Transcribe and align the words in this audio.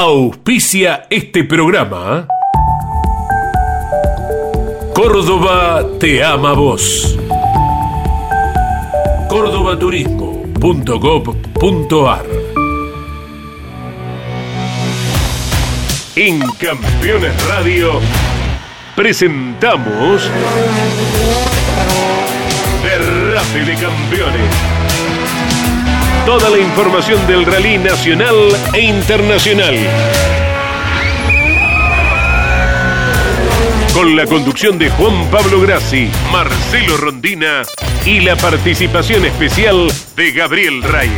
auspicia 0.00 1.06
este 1.08 1.44
programa. 1.44 2.26
Córdoba 4.92 5.86
te 6.00 6.24
ama 6.24 6.52
vos. 6.52 7.16
cordobaturismo.gov.ar 9.28 12.24
En 16.16 16.40
Campeones 16.40 17.48
Radio 17.48 18.00
presentamos 18.96 20.28
Derrape 22.82 23.64
de 23.64 23.76
Campeones. 23.76 24.73
Toda 26.26 26.48
la 26.48 26.58
información 26.58 27.26
del 27.26 27.44
rally 27.44 27.76
nacional 27.76 28.34
e 28.72 28.80
internacional. 28.80 29.74
Con 33.92 34.16
la 34.16 34.24
conducción 34.24 34.78
de 34.78 34.88
Juan 34.88 35.30
Pablo 35.30 35.60
Grassi, 35.60 36.08
Marcelo 36.32 36.96
Rondina 36.96 37.62
y 38.06 38.20
la 38.20 38.36
participación 38.36 39.26
especial 39.26 39.88
de 40.16 40.32
Gabriel 40.32 40.82
Reyes. 40.82 41.12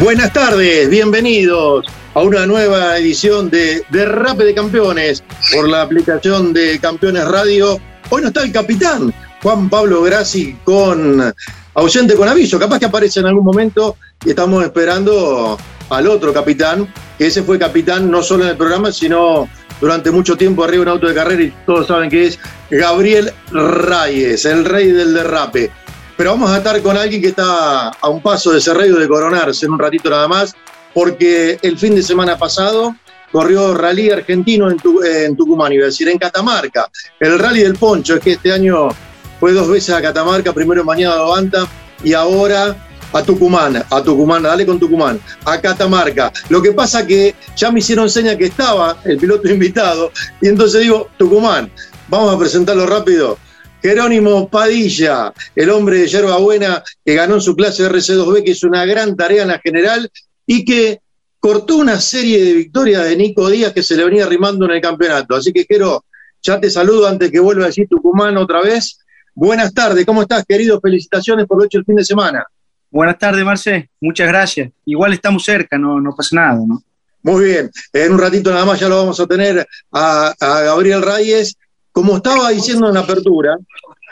Buenas 0.00 0.32
tardes, 0.32 0.90
bienvenidos 0.90 1.86
a 2.14 2.20
una 2.20 2.46
nueva 2.46 2.98
edición 2.98 3.48
de 3.48 3.82
Derrape 3.90 4.44
de 4.44 4.54
Campeones 4.54 5.24
por 5.52 5.68
la 5.68 5.82
aplicación 5.82 6.52
de 6.52 6.78
Campeones 6.78 7.26
Radio. 7.26 7.80
Hoy 8.10 8.22
no 8.22 8.28
está 8.28 8.42
el 8.42 8.52
capitán, 8.52 9.12
Juan 9.42 9.70
Pablo 9.70 10.02
Grassi, 10.02 10.56
con 10.64 11.32
ausente 11.74 12.14
con 12.14 12.28
aviso. 12.28 12.58
Capaz 12.58 12.78
que 12.78 12.86
aparece 12.86 13.20
en 13.20 13.26
algún 13.26 13.44
momento 13.44 13.96
y 14.24 14.30
estamos 14.30 14.62
esperando 14.62 15.58
al 15.88 16.06
otro 16.06 16.32
capitán, 16.32 16.92
que 17.16 17.28
ese 17.28 17.42
fue 17.42 17.58
capitán 17.58 18.10
no 18.10 18.22
solo 18.22 18.44
en 18.44 18.50
el 18.50 18.56
programa, 18.56 18.92
sino 18.92 19.48
durante 19.80 20.10
mucho 20.10 20.36
tiempo 20.36 20.64
arriba 20.64 20.82
en 20.82 20.88
un 20.88 20.94
auto 20.94 21.08
de 21.08 21.14
carrera 21.14 21.42
y 21.42 21.54
todos 21.64 21.86
saben 21.86 22.10
que 22.10 22.26
es 22.26 22.38
Gabriel 22.70 23.32
Reyes, 23.50 24.44
el 24.44 24.66
rey 24.66 24.90
del 24.92 25.14
derrape. 25.14 25.70
Pero 26.16 26.30
vamos 26.30 26.50
a 26.50 26.58
estar 26.58 26.80
con 26.82 26.96
alguien 26.96 27.22
que 27.22 27.28
está 27.28 27.88
a 27.88 28.08
un 28.08 28.20
paso 28.20 28.52
de 28.52 28.60
ser 28.60 28.76
rey 28.76 28.90
de 28.90 29.08
coronarse 29.08 29.64
en 29.64 29.72
un 29.72 29.78
ratito 29.78 30.10
nada 30.10 30.28
más, 30.28 30.54
porque 30.94 31.58
el 31.62 31.78
fin 31.78 31.94
de 31.94 32.02
semana 32.02 32.38
pasado 32.38 32.94
corrió 33.32 33.74
rally 33.74 34.10
argentino 34.10 34.70
en, 34.70 35.36
Tucumán, 35.36 35.72
iba 35.72 35.84
a 35.84 35.86
decir, 35.86 36.08
en 36.08 36.18
Catamarca. 36.18 36.90
El 37.18 37.38
rally 37.38 37.62
del 37.62 37.76
Poncho, 37.76 38.16
es 38.16 38.20
que 38.20 38.32
este 38.32 38.52
año 38.52 38.88
fue 39.40 39.52
dos 39.52 39.68
veces 39.68 39.94
a 39.94 40.02
Catamarca, 40.02 40.52
primero 40.52 40.82
en 40.82 40.86
Bañada 40.86 41.16
de 41.16 41.30
Banta 41.30 41.66
y 42.04 42.12
ahora 42.12 42.76
a 43.12 43.22
Tucumán, 43.22 43.82
a 43.90 44.02
Tucumán, 44.02 44.42
dale 44.42 44.64
con 44.64 44.78
Tucumán, 44.78 45.20
a 45.44 45.60
Catamarca. 45.60 46.32
Lo 46.48 46.62
que 46.62 46.72
pasa 46.72 47.06
que 47.06 47.34
ya 47.56 47.70
me 47.70 47.80
hicieron 47.80 48.08
seña 48.08 48.36
que 48.36 48.46
estaba 48.46 48.98
el 49.04 49.18
piloto 49.18 49.48
invitado 49.50 50.12
y 50.40 50.48
entonces 50.48 50.82
digo, 50.82 51.08
Tucumán, 51.16 51.70
vamos 52.08 52.34
a 52.34 52.38
presentarlo 52.38 52.86
rápido. 52.86 53.38
Jerónimo 53.82 54.48
Padilla, 54.48 55.32
el 55.56 55.70
hombre 55.70 55.98
de 55.98 56.06
Yerba 56.06 56.36
Buena 56.36 56.84
que 57.04 57.14
ganó 57.14 57.34
en 57.34 57.40
su 57.40 57.56
clase 57.56 57.84
RC2B, 57.84 58.44
que 58.44 58.52
es 58.52 58.62
una 58.62 58.84
gran 58.84 59.16
tarea 59.16 59.42
en 59.42 59.48
la 59.48 59.58
general 59.58 60.08
y 60.46 60.64
que 60.64 61.00
cortó 61.38 61.76
una 61.76 62.00
serie 62.00 62.44
de 62.44 62.52
victorias 62.54 63.04
de 63.04 63.16
Nico 63.16 63.48
Díaz 63.48 63.72
que 63.72 63.82
se 63.82 63.96
le 63.96 64.04
venía 64.04 64.24
arrimando 64.24 64.64
en 64.64 64.72
el 64.72 64.80
campeonato. 64.80 65.34
Así 65.34 65.52
que, 65.52 65.66
Jero, 65.68 66.04
ya 66.40 66.60
te 66.60 66.70
saludo 66.70 67.08
antes 67.08 67.30
que 67.30 67.40
vuelva 67.40 67.64
a 67.64 67.66
decir 67.66 67.88
Tucumán 67.88 68.36
otra 68.36 68.60
vez. 68.60 68.98
Buenas 69.34 69.72
tardes, 69.72 70.04
¿cómo 70.04 70.22
estás, 70.22 70.44
querido? 70.46 70.80
Felicitaciones 70.80 71.46
por 71.46 71.58
lo 71.58 71.64
hecho 71.64 71.78
el 71.78 71.84
fin 71.84 71.96
de 71.96 72.04
semana. 72.04 72.46
Buenas 72.90 73.18
tardes, 73.18 73.44
Marce. 73.44 73.90
Muchas 74.00 74.28
gracias. 74.28 74.70
Igual 74.84 75.14
estamos 75.14 75.44
cerca, 75.44 75.78
no, 75.78 76.00
no 76.00 76.14
pasa 76.14 76.36
nada, 76.36 76.60
¿no? 76.66 76.82
Muy 77.22 77.44
bien. 77.46 77.70
En 77.92 78.12
un 78.12 78.18
ratito 78.18 78.50
nada 78.50 78.64
más 78.64 78.78
ya 78.78 78.88
lo 78.88 78.98
vamos 78.98 79.18
a 79.18 79.26
tener 79.26 79.66
a, 79.92 80.34
Gabriel 80.38 81.02
Reyes. 81.02 81.56
Como 81.90 82.16
estaba 82.16 82.50
diciendo 82.50 82.88
en 82.88 82.94
la 82.94 83.00
apertura, 83.00 83.56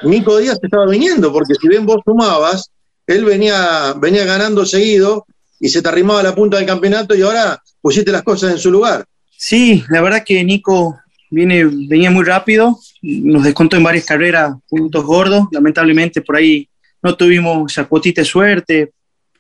Nico 0.03 0.38
Díaz 0.38 0.59
estaba 0.62 0.87
viniendo, 0.87 1.32
porque 1.32 1.55
si 1.55 1.69
bien 1.69 1.87
vos 1.87 2.00
sumabas, 2.05 2.71
él 3.06 3.25
venía, 3.25 3.94
venía 3.99 4.25
ganando 4.25 4.65
seguido 4.65 5.26
y 5.60 5.69
se 5.69 5.82
te 5.82 5.88
arrimaba 5.88 6.22
la 6.22 6.34
punta 6.34 6.56
del 6.56 6.66
campeonato 6.66 7.15
y 7.15 7.22
ahora 7.22 7.62
pusiste 7.81 8.10
las 8.10 8.22
cosas 8.22 8.53
en 8.53 8.59
su 8.59 8.71
lugar. 8.71 9.04
Sí, 9.37 9.84
la 9.91 10.00
verdad 10.00 10.25
que 10.25 10.43
Nico 10.43 10.98
viene, 11.31 11.65
venía 11.65 12.10
muy 12.10 12.25
rápido, 12.25 12.78
nos 13.03 13.44
descontó 13.44 13.76
en 13.76 13.84
varias 13.84 14.06
carreras 14.06 14.54
puntos 14.69 15.04
gordos, 15.04 15.47
lamentablemente 15.53 16.22
por 16.22 16.37
ahí 16.37 16.69
no 17.03 17.15
tuvimos 17.15 17.70
esa 17.70 17.84
cuotita 17.84 18.22
de 18.22 18.26
suerte, 18.26 18.93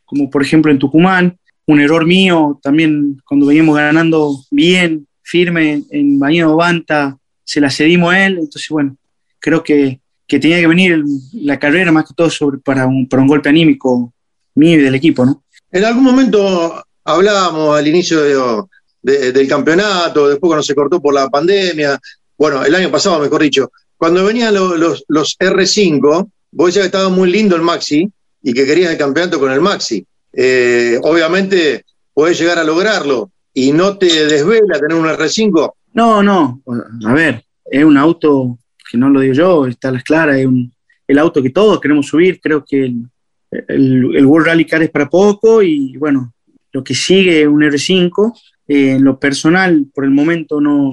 como 0.04 0.30
por 0.30 0.42
ejemplo 0.42 0.70
en 0.70 0.78
Tucumán, 0.78 1.36
un 1.66 1.80
error 1.80 2.06
mío, 2.06 2.58
también 2.62 3.20
cuando 3.24 3.46
veníamos 3.46 3.76
ganando 3.76 4.44
bien, 4.50 5.06
firme 5.22 5.82
en 5.90 6.18
Bañado 6.18 6.56
Banta, 6.56 7.16
se 7.44 7.60
la 7.60 7.70
cedimos 7.70 8.12
a 8.12 8.26
él, 8.26 8.34
entonces 8.34 8.68
bueno, 8.70 8.96
creo 9.38 9.62
que, 9.62 10.00
que 10.26 10.38
tenía 10.38 10.60
que 10.60 10.66
venir 10.66 11.02
la 11.32 11.58
carrera 11.58 11.92
más 11.92 12.06
que 12.06 12.14
todo 12.14 12.30
sobre, 12.30 12.58
para, 12.58 12.86
un, 12.86 13.08
para 13.08 13.22
un 13.22 13.28
golpe 13.28 13.48
anímico 13.48 14.12
mío 14.54 14.78
y 14.78 14.82
del 14.82 14.94
equipo, 14.94 15.24
¿no? 15.24 15.42
En 15.72 15.84
algún 15.84 16.04
momento 16.04 16.82
hablábamos 17.04 17.78
al 17.78 17.86
inicio 17.86 18.68
del 19.02 19.48
campeonato, 19.48 20.28
después 20.28 20.48
cuando 20.48 20.62
se 20.62 20.74
cortó 20.74 21.00
por 21.00 21.14
la 21.14 21.28
pandemia, 21.28 21.98
bueno, 22.36 22.64
el 22.64 22.74
año 22.74 22.90
pasado 22.90 23.20
mejor 23.20 23.42
dicho, 23.42 23.70
cuando 23.96 24.24
venían 24.24 24.54
los, 24.54 24.78
los, 24.78 25.04
los 25.08 25.36
R5, 25.38 26.30
vos 26.52 26.66
decías 26.66 26.84
que 26.84 26.86
estaba 26.86 27.08
muy 27.08 27.30
lindo 27.30 27.54
el 27.54 27.62
Maxi 27.62 28.10
y 28.42 28.52
que 28.52 28.64
querías 28.64 28.90
el 28.90 28.98
campeonato 28.98 29.38
con 29.38 29.52
el 29.52 29.60
Maxi. 29.60 30.04
Eh, 30.32 30.98
obviamente 31.02 31.84
podés 32.14 32.38
llegar 32.40 32.58
a 32.58 32.64
lograrlo 32.64 33.30
y 33.52 33.72
no 33.72 33.98
te 33.98 34.26
desvela 34.26 34.78
tener 34.78 34.96
un 34.96 35.06
R5. 35.06 35.72
No, 35.92 36.22
no, 36.22 36.62
a 37.06 37.12
ver, 37.12 37.44
es 37.64 37.84
un 37.84 37.96
auto 37.96 38.58
que 38.90 38.96
no 38.96 39.08
lo 39.10 39.20
digo 39.20 39.34
yo, 39.34 39.66
está 39.66 39.88
a 39.88 39.92
las 39.92 40.02
claras, 40.04 40.38
es 40.38 40.46
un, 40.46 40.72
el 41.06 41.18
auto 41.18 41.42
que 41.42 41.50
todos 41.50 41.80
queremos 41.80 42.06
subir, 42.06 42.40
creo 42.40 42.64
que 42.64 42.84
el, 42.84 43.02
el, 43.50 44.26
World 44.26 44.46
Rally 44.46 44.64
Car 44.64 44.82
es 44.82 44.90
para 44.90 45.08
poco 45.08 45.62
y 45.62 45.96
bueno, 45.96 46.32
lo 46.72 46.84
que 46.84 46.94
sigue 46.94 47.42
es 47.42 47.46
un 47.46 47.60
R5. 47.62 48.32
Eh, 48.68 48.92
en 48.92 49.04
lo 49.04 49.18
personal, 49.18 49.86
por 49.92 50.04
el 50.04 50.10
momento 50.10 50.60
no, 50.60 50.92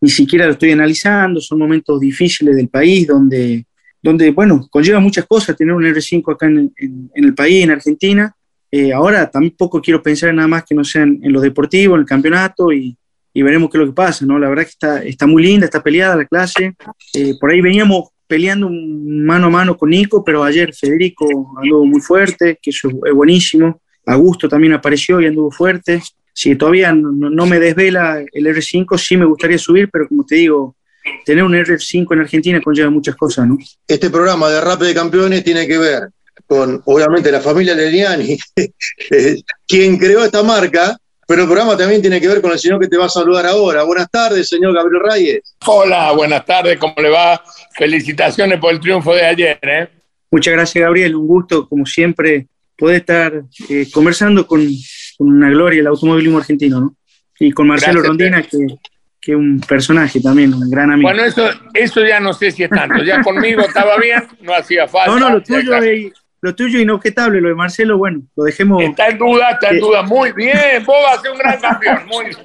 ni 0.00 0.10
siquiera 0.10 0.46
lo 0.46 0.52
estoy 0.52 0.70
analizando, 0.70 1.40
son 1.40 1.58
momentos 1.58 1.98
difíciles 1.98 2.54
del 2.56 2.68
país 2.68 3.06
donde 3.06 3.66
donde, 4.02 4.30
bueno, 4.30 4.66
conlleva 4.70 5.00
muchas 5.00 5.26
cosas 5.26 5.56
tener 5.56 5.74
un 5.74 5.82
R5 5.82 6.32
acá 6.32 6.46
en, 6.46 6.72
el 7.14 7.34
país, 7.34 7.64
en 7.64 7.70
Argentina. 7.70 8.34
Eh, 8.70 8.92
ahora 8.92 9.30
tampoco 9.30 9.80
quiero 9.80 10.02
pensar 10.02 10.32
nada 10.34 10.48
más 10.48 10.64
que 10.64 10.74
no 10.74 10.84
sea 10.84 11.02
en, 11.02 11.32
lo 11.32 11.40
deportivo, 11.40 11.94
en 11.94 12.00
el 12.00 12.06
campeonato 12.06 12.72
y, 12.72 12.96
veremos 13.34 13.70
qué 13.70 13.78
es 13.78 13.80
lo 13.82 13.86
que 13.86 13.94
pasa, 13.94 14.26
¿no? 14.26 14.36
La 14.36 14.48
verdad 14.48 14.64
que 14.64 14.70
está, 14.70 15.00
está 15.04 15.24
muy 15.24 15.44
linda, 15.44 15.64
está 15.64 15.80
peleada 15.80 16.16
la 16.16 16.24
clase. 16.24 16.74
Eh, 17.14 17.34
por 17.38 17.52
ahí 17.52 17.60
veníamos 17.60 18.08
peleando 18.28 18.70
mano 18.70 19.46
a 19.46 19.50
mano 19.50 19.76
con 19.76 19.90
Nico, 19.90 20.22
pero 20.22 20.44
ayer 20.44 20.74
Federico 20.74 21.26
anduvo 21.60 21.84
muy 21.86 22.00
fuerte, 22.00 22.58
que 22.62 22.70
eso 22.70 22.88
es 22.88 23.12
buenísimo. 23.12 23.80
Augusto 24.06 24.48
también 24.48 24.74
apareció 24.74 25.20
y 25.20 25.26
anduvo 25.26 25.50
fuerte. 25.50 26.02
Si 26.32 26.54
todavía 26.54 26.92
no, 26.92 27.46
me 27.46 27.58
desvela 27.58 28.22
el 28.32 28.46
R5, 28.46 28.96
sí 28.98 29.16
me 29.16 29.24
gustaría 29.24 29.58
subir, 29.58 29.88
pero 29.90 30.06
como 30.06 30.24
te 30.24 30.36
digo, 30.36 30.76
tener 31.24 31.42
un 31.42 31.54
R5 31.54 32.06
en 32.12 32.20
Argentina 32.20 32.60
conlleva 32.60 32.90
muchas 32.90 33.16
cosas, 33.16 33.48
¿no? 33.48 33.58
Este 33.86 34.10
programa 34.10 34.48
de 34.48 34.60
Rap 34.60 34.80
de 34.80 34.94
Campeones 34.94 35.42
tiene 35.42 35.66
que 35.66 35.78
ver 35.78 36.10
con, 36.46 36.80
obviamente, 36.84 37.32
la 37.32 37.40
familia 37.40 37.74
Leliani, 37.74 38.38
quien 39.66 39.98
creó 39.98 40.24
esta 40.24 40.42
marca, 40.42 40.96
pero 41.28 41.42
el 41.42 41.46
programa 41.46 41.76
también 41.76 42.00
tiene 42.00 42.22
que 42.22 42.26
ver 42.26 42.40
con 42.40 42.52
el 42.52 42.58
señor 42.58 42.80
que 42.80 42.88
te 42.88 42.96
va 42.96 43.04
a 43.04 43.10
saludar 43.10 43.44
ahora. 43.44 43.82
Buenas 43.82 44.10
tardes, 44.10 44.48
señor 44.48 44.74
Gabriel 44.74 45.02
Reyes. 45.10 45.56
Hola, 45.66 46.10
buenas 46.12 46.42
tardes, 46.46 46.78
¿cómo 46.78 46.94
le 46.96 47.10
va? 47.10 47.44
Felicitaciones 47.76 48.58
por 48.58 48.72
el 48.72 48.80
triunfo 48.80 49.14
de 49.14 49.26
ayer, 49.26 49.58
¿eh? 49.60 49.88
Muchas 50.30 50.54
gracias, 50.54 50.82
Gabriel. 50.82 51.14
Un 51.14 51.26
gusto, 51.26 51.68
como 51.68 51.84
siempre, 51.84 52.46
poder 52.74 52.96
estar 52.96 53.42
eh, 53.68 53.86
conversando 53.92 54.46
con, 54.46 54.66
una 55.18 55.50
gloria 55.50 55.80
el 55.80 55.86
automovilismo 55.88 56.38
argentino, 56.38 56.80
¿no? 56.80 56.96
Y 57.38 57.52
con 57.52 57.66
Marcelo 57.66 58.00
Rondina, 58.00 58.42
que 58.42 58.78
que 59.20 59.34
un 59.34 59.60
personaje 59.60 60.20
también, 60.20 60.54
un 60.54 60.70
gran 60.70 60.90
amigo. 60.90 61.08
Bueno, 61.08 61.24
eso, 61.24 61.50
eso 61.74 62.06
ya 62.06 62.20
no 62.20 62.32
sé 62.32 62.50
si 62.50 62.62
es 62.62 62.70
tanto. 62.70 63.02
Ya 63.04 63.20
conmigo 63.22 63.60
estaba 63.62 63.98
bien, 63.98 64.22
no 64.40 64.54
hacía 64.54 64.86
falta. 64.88 65.12
No, 65.12 65.18
no, 65.18 65.30
lo 65.34 65.42
tuyo, 65.42 65.76
es, 65.76 66.12
lo 66.40 66.54
tuyo 66.54 66.78
inobjetable, 66.78 67.40
lo 67.40 67.48
de 67.48 67.54
Marcelo, 67.54 67.98
bueno, 67.98 68.22
lo 68.36 68.44
dejemos. 68.44 68.82
Está 68.82 69.08
en 69.08 69.18
duda, 69.18 69.50
está 69.50 69.70
en 69.70 69.80
duda. 69.80 70.02
Muy 70.02 70.32
bien, 70.32 70.84
vos 70.84 70.96
vas 71.04 71.18
a 71.18 71.22
ser 71.22 71.32
un 71.32 71.38
gran 71.38 71.60
campeón. 71.60 72.06
Muy 72.06 72.26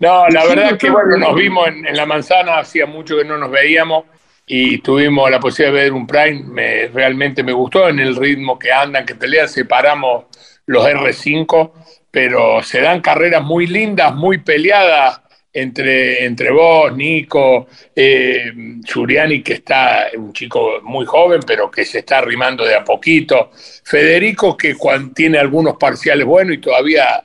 No, 0.00 0.28
la 0.28 0.44
verdad 0.46 0.78
que 0.78 0.90
bueno, 0.90 1.16
nos 1.16 1.34
vimos 1.34 1.68
en, 1.68 1.86
en, 1.86 1.96
la 1.96 2.06
manzana, 2.06 2.58
hacía 2.58 2.86
mucho 2.86 3.16
que 3.16 3.24
no 3.24 3.38
nos 3.38 3.50
veíamos 3.50 4.04
y 4.46 4.78
tuvimos 4.78 5.30
la 5.30 5.40
posibilidad 5.40 5.74
de 5.74 5.82
ver 5.82 5.92
un 5.92 6.06
Prime. 6.06 6.42
Me, 6.44 6.88
realmente 6.88 7.42
me 7.42 7.52
gustó 7.52 7.88
en 7.88 7.98
el 7.98 8.16
ritmo 8.16 8.58
que 8.58 8.72
andan, 8.72 9.06
que 9.06 9.14
pelean, 9.14 9.48
separamos 9.48 10.24
los 10.66 10.86
R5 10.86 11.72
pero 12.14 12.62
se 12.62 12.80
dan 12.80 13.00
carreras 13.00 13.42
muy 13.42 13.66
lindas, 13.66 14.14
muy 14.14 14.38
peleadas 14.38 15.20
entre, 15.54 16.24
entre 16.24 16.50
vos, 16.50 16.94
Nico, 16.96 17.68
eh, 17.94 18.52
Giuliani, 18.84 19.42
que 19.42 19.54
está 19.54 20.08
un 20.16 20.32
chico 20.32 20.80
muy 20.82 21.06
joven, 21.06 21.40
pero 21.46 21.70
que 21.70 21.84
se 21.84 22.00
está 22.00 22.18
arrimando 22.18 22.64
de 22.64 22.74
a 22.74 22.84
poquito, 22.84 23.50
Federico, 23.84 24.56
que 24.56 24.76
tiene 25.14 25.38
algunos 25.38 25.76
parciales 25.76 26.26
buenos 26.26 26.56
y 26.56 26.58
todavía 26.58 27.22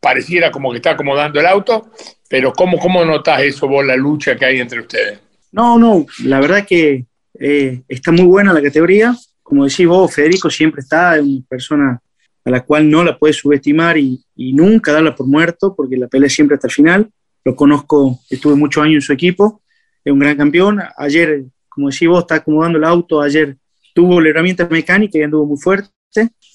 pareciera 0.00 0.50
como 0.50 0.70
que 0.70 0.76
está 0.76 0.92
acomodando 0.92 1.40
el 1.40 1.46
auto, 1.46 1.90
pero 2.28 2.52
¿cómo, 2.52 2.78
cómo 2.78 3.04
notás 3.04 3.42
eso 3.42 3.68
vos, 3.68 3.84
la 3.84 3.96
lucha 3.96 4.36
que 4.36 4.44
hay 4.44 4.60
entre 4.60 4.80
ustedes? 4.80 5.20
No, 5.50 5.78
no, 5.78 6.06
la 6.24 6.40
verdad 6.40 6.64
que 6.66 7.04
eh, 7.38 7.82
está 7.88 8.12
muy 8.12 8.24
buena 8.24 8.52
la 8.52 8.62
categoría. 8.62 9.14
Como 9.42 9.64
decís 9.64 9.86
vos, 9.86 10.14
Federico 10.14 10.48
siempre 10.48 10.80
está, 10.80 11.16
es 11.16 11.22
una 11.22 11.42
persona 11.48 12.00
a 12.44 12.50
la 12.50 12.64
cual 12.64 12.88
no 12.88 13.04
la 13.04 13.18
puedes 13.18 13.36
subestimar 13.36 13.98
y, 13.98 14.24
nunca 14.36 14.92
darla 14.92 15.14
por 15.14 15.26
muerto, 15.26 15.74
porque 15.76 15.96
la 15.96 16.08
pelea 16.08 16.28
siempre 16.28 16.54
hasta 16.56 16.66
el 16.68 16.72
final. 16.72 17.10
Lo 17.44 17.56
conozco, 17.56 18.20
estuve 18.30 18.54
muchos 18.54 18.82
años 18.84 18.96
en 18.96 19.00
su 19.02 19.12
equipo, 19.12 19.62
es 20.04 20.12
un 20.12 20.18
gran 20.18 20.36
campeón. 20.36 20.80
Ayer, 20.96 21.44
como 21.68 21.90
decís 21.90 22.08
vos, 22.08 22.20
está 22.20 22.36
acomodando 22.36 22.78
el 22.78 22.84
auto, 22.84 23.20
ayer 23.20 23.56
tuvo 23.94 24.20
la 24.20 24.30
herramienta 24.30 24.66
mecánica 24.68 25.18
y 25.18 25.22
anduvo 25.22 25.46
muy 25.46 25.58
fuerte. 25.58 25.90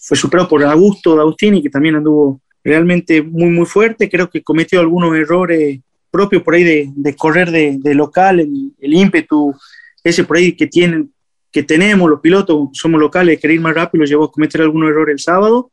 Fue 0.01 0.15
superado 0.15 0.47
por 0.47 0.63
Augusto 0.63 1.19
Agustini, 1.19 1.61
que 1.61 1.69
también 1.69 1.95
anduvo 1.95 2.41
realmente 2.63 3.21
muy, 3.21 3.49
muy 3.49 3.65
fuerte. 3.65 4.09
Creo 4.09 4.29
que 4.29 4.43
cometió 4.43 4.79
algunos 4.79 5.15
errores 5.15 5.79
propios 6.09 6.41
por 6.41 6.55
ahí 6.55 6.63
de, 6.63 7.15
correr 7.15 7.51
de, 7.51 7.93
local, 7.93 8.39
el, 8.39 8.71
el, 8.79 8.93
ímpetu, 8.93 9.53
ese 10.03 10.23
por 10.23 10.37
ahí 10.37 10.53
que 10.53 10.67
tienen, 10.67 11.11
que 11.51 11.63
tenemos 11.63 12.09
los 12.09 12.21
pilotos, 12.21 12.69
somos 12.73 12.99
locales, 12.99 13.39
querer 13.39 13.55
ir 13.55 13.61
más 13.61 13.75
rápido, 13.75 14.05
llevó 14.05 14.25
a 14.25 14.31
cometer 14.31 14.61
algunos 14.61 14.89
errores 14.89 15.13
el 15.13 15.19
sábado. 15.19 15.71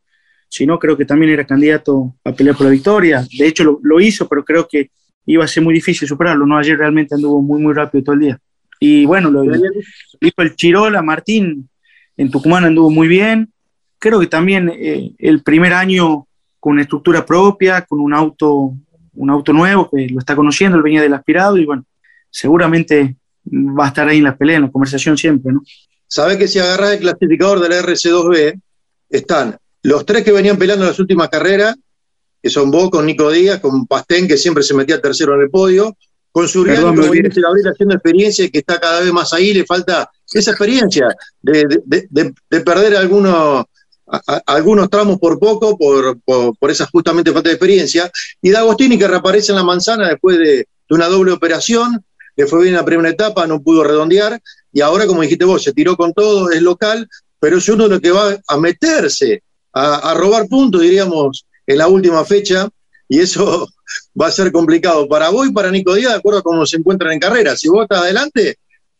Si 0.49 0.67
no, 0.67 0.79
creo 0.79 0.97
que 0.97 1.05
también 1.05 1.33
era 1.33 1.47
candidato 1.47 2.15
a 2.25 2.33
pelear 2.33 2.57
por 2.57 2.67
la 2.67 2.73
victoria. 2.73 3.27
De 3.39 3.47
hecho, 3.47 3.65
lo, 3.65 3.81
lo 3.83 4.01
hizo, 4.01 4.29
pero 4.29 4.45
creo 4.45 4.69
que 4.69 4.91
iba 5.27 5.45
a 5.45 5.49
ser 5.49 5.63
muy 5.63 5.75
difícil 5.75 6.07
superarlo. 6.07 6.47
¿no? 6.47 6.57
Ayer 6.57 6.79
realmente 6.79 7.15
anduvo 7.15 7.41
muy, 7.43 7.61
muy 7.61 7.75
rápido 7.75 8.05
todo 8.05 8.15
el 8.15 8.21
día. 8.21 8.39
Y 8.81 9.07
bueno, 9.07 9.31
lo 9.31 9.43
dijo 9.43 10.43
el 10.43 10.57
Chirola, 10.57 11.03
Martín, 11.03 11.69
en 12.17 12.31
Tucumán 12.31 12.65
anduvo 12.65 12.91
muy 12.91 13.09
bien. 13.09 13.51
Creo 13.99 14.21
que 14.21 14.27
también 14.27 14.71
eh, 14.75 15.13
el 15.19 15.43
primer 15.43 15.73
año 15.73 16.27
con 16.61 16.73
una 16.73 16.83
estructura 16.83 17.25
propia, 17.25 17.83
con 17.83 18.01
un 18.01 18.13
auto, 18.15 18.75
un 19.15 19.31
auto 19.31 19.53
nuevo 19.53 19.91
que 19.91 20.09
lo 20.09 20.19
está 20.19 20.35
conociendo, 20.35 20.77
él 20.77 20.83
venía 20.83 21.03
del 21.03 21.15
aspirado 21.15 21.57
y 21.57 21.65
bueno, 21.65 21.85
seguramente 22.31 23.17
va 23.47 23.85
a 23.85 23.89
estar 23.89 24.09
ahí 24.09 24.19
en 24.19 24.25
la 24.25 24.37
pelea, 24.37 24.57
en 24.57 24.63
la 24.63 24.71
conversación 24.71 25.17
siempre, 25.17 25.53
¿no? 25.53 25.63
Sabes 26.07 26.37
que 26.37 26.49
si 26.49 26.59
agarras 26.59 26.93
el 26.93 27.01
clasificador 27.01 27.61
de 27.61 27.69
la 27.69 27.83
RC2B, 27.83 28.61
están 29.11 29.57
los 29.83 30.07
tres 30.07 30.25
que 30.25 30.33
venían 30.33 30.57
peleando 30.57 30.85
en 30.85 30.91
las 30.91 30.99
últimas 30.99 31.29
carreras, 31.29 31.77
que 32.45 32.51
son 32.51 32.71
vos 32.71 32.91
con 32.91 33.07
Nico 33.07 33.31
Díaz, 33.31 33.59
con 33.59 33.87
Pastén, 33.87 34.29
que 34.29 34.37
siempre 34.37 34.63
se 34.63 34.75
metía 34.75 35.01
tercero 35.01 35.35
en 35.35 35.41
el 35.41 35.51
podio, 35.51 35.97
con 36.31 36.47
Suriano, 36.47 36.93
que 36.93 37.09
viene 37.09 37.31
Gabriel. 37.31 37.69
Haciendo 37.73 37.95
experiencia 37.95 38.45
y 38.45 38.51
que 38.51 38.59
está 38.59 38.79
cada 38.79 39.01
vez 39.01 39.11
más 39.15 39.33
ahí, 39.33 39.55
le 39.55 39.65
falta 39.65 40.11
esa 40.31 40.51
experiencia 40.51 41.09
de, 41.41 41.65
de 41.87 42.61
perder 42.61 42.97
algunos 42.97 43.65
algunos 44.47 44.91
tramos 44.91 45.19
por 45.19 45.39
poco, 45.39 45.79
por, 45.79 46.19
por, 46.23 46.71
esa 46.71 46.87
justamente 46.87 47.33
falta 47.33 47.49
de 47.49 47.55
experiencia, 47.55 48.11
y 48.43 48.51
D'Agostini 48.51 48.99
que 48.99 49.09
reaparece 49.09 49.53
en 49.53 49.57
la 49.57 49.65
manzana 49.65 50.09
después 50.09 50.39
de, 50.39 50.69
una 50.91 51.09
doble 51.09 51.33
operación, 51.33 52.05
le 52.37 52.47
fue 52.47 52.63
bien 52.63 52.75
en 52.75 52.81
la 52.81 52.85
primera 52.85 53.09
etapa, 53.09 53.47
no 53.47 53.63
pudo 53.63 53.83
redondear, 53.83 54.39
y 54.71 54.83
ahora, 54.83 55.07
como 55.07 55.23
dijiste 55.23 55.47
vos, 55.47 55.63
se 55.63 55.73
tiró 55.73 55.97
con 55.97 56.13
todo, 56.13 56.51
es 56.51 56.61
local, 56.61 57.09
pero 57.41 57.57
es 57.57 57.69
uno 57.71 57.85
de 57.85 57.91
los 57.91 58.01
que 58.01 58.11
va 58.11 58.37
a 58.47 58.59
meterse, 58.59 59.43
a, 59.73 60.15
robar 60.15 60.47
puntos, 60.47 60.83
diríamos, 60.83 61.47
en 61.67 61.79
la 61.79 61.89
última 61.89 62.25
fecha, 62.25 62.69
y 63.09 63.21
eso 63.21 63.69
va 64.21 64.29
a 64.29 64.33
ser 64.33 64.53
complicado 64.53 65.09
para 65.09 65.31
vos 65.31 65.47
y 65.47 65.53
para 65.53 65.71
Nico 65.71 65.95
Díaz, 65.95 66.13
de 66.13 66.19
acuerdo 66.19 66.41
a 66.41 66.43
cómo 66.43 66.67
se 66.67 66.77
encuentran 66.77 67.13
en 67.13 67.21
carrera. 67.21 67.57
Si 67.57 67.69
vos 67.69 67.83
estás 67.83 68.01
adelante, 68.01 68.57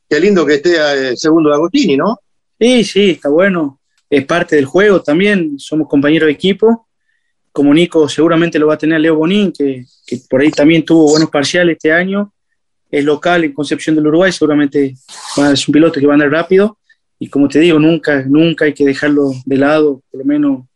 qué 0.09 0.21
lindo 0.21 0.45
que 0.45 0.55
esté 0.55 0.77
eh, 1.11 1.17
segundo 1.17 1.51
D'Agostini, 1.51 1.97
¿no? 1.97 2.19
Sí, 2.59 2.85
sí, 2.85 3.11
está 3.11 3.29
bueno 3.29 3.81
es 4.17 4.27
parte 4.27 4.57
del 4.57 4.65
juego 4.65 5.03
también, 5.03 5.59
somos 5.59 5.89
compañeros 5.89 6.27
de 6.27 6.33
equipo. 6.33 6.89
Como 7.53 7.73
Nico 7.73 8.09
seguramente 8.09 8.59
lo 8.59 8.67
va 8.67 8.75
a 8.75 8.79
tener 8.79 9.01
Leo 9.01 9.17
Bonín, 9.17 9.53
que, 9.53 9.85
por 10.29 10.41
ahí 10.41 10.51
también 10.51 10.85
tuvo 10.85 11.11
buenos 11.11 11.31
parciales 11.31 11.77
este 11.77 11.93
año. 11.93 12.33
Es 12.91 13.05
local 13.05 13.45
en 13.45 13.53
Concepción 13.53 13.97
del 13.97 14.07
Uruguay, 14.07 14.33
seguramente 14.33 14.95
es 15.53 15.69
un 15.69 15.73
piloto 15.73 16.01
que 16.01 16.07
va 16.07 16.13
a 16.13 16.15
andar 16.15 16.31
rápido. 16.31 16.79
Y 17.19 17.29
como 17.29 17.49
te 17.49 17.61
digo, 17.61 17.79
nunca, 17.79 18.25
nunca 18.27 18.65
hay 18.65 18.75
que 18.75 18.85
dejarlo 18.85 19.33
de 19.45 19.57
lado, 19.57 20.03
por 20.11 20.21
lo 20.21 20.25
menos 20.25 20.67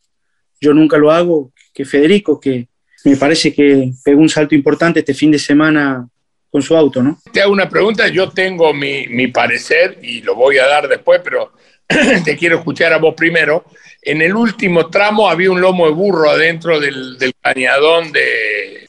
yo 0.60 0.74
nunca 0.74 0.96
lo 0.98 1.10
hago, 1.10 1.52
que 1.78 1.84
Federico, 1.84 2.40
que 2.40 2.66
me 3.04 3.16
parece 3.16 3.54
que 3.54 3.92
pegó 4.04 4.20
un 4.20 4.28
salto 4.28 4.56
importante 4.56 4.98
este 4.98 5.14
fin 5.14 5.30
de 5.30 5.38
semana 5.38 6.08
con 6.50 6.60
su 6.60 6.76
auto, 6.76 7.00
¿no? 7.00 7.20
Te 7.32 7.40
hago 7.40 7.52
una 7.52 7.68
pregunta, 7.68 8.08
yo 8.08 8.30
tengo 8.30 8.74
mi, 8.74 9.06
mi 9.06 9.28
parecer 9.28 10.00
y 10.02 10.22
lo 10.22 10.34
voy 10.34 10.58
a 10.58 10.66
dar 10.66 10.88
después, 10.88 11.20
pero 11.22 11.52
te 12.24 12.36
quiero 12.36 12.56
escuchar 12.58 12.92
a 12.92 12.98
vos 12.98 13.14
primero. 13.14 13.64
En 14.02 14.22
el 14.22 14.34
último 14.34 14.88
tramo 14.88 15.28
había 15.28 15.52
un 15.52 15.60
lomo 15.60 15.86
de 15.86 15.92
burro 15.92 16.30
adentro 16.30 16.80
del, 16.80 17.16
del 17.16 17.32
cañadón 17.40 18.10
de, 18.10 18.88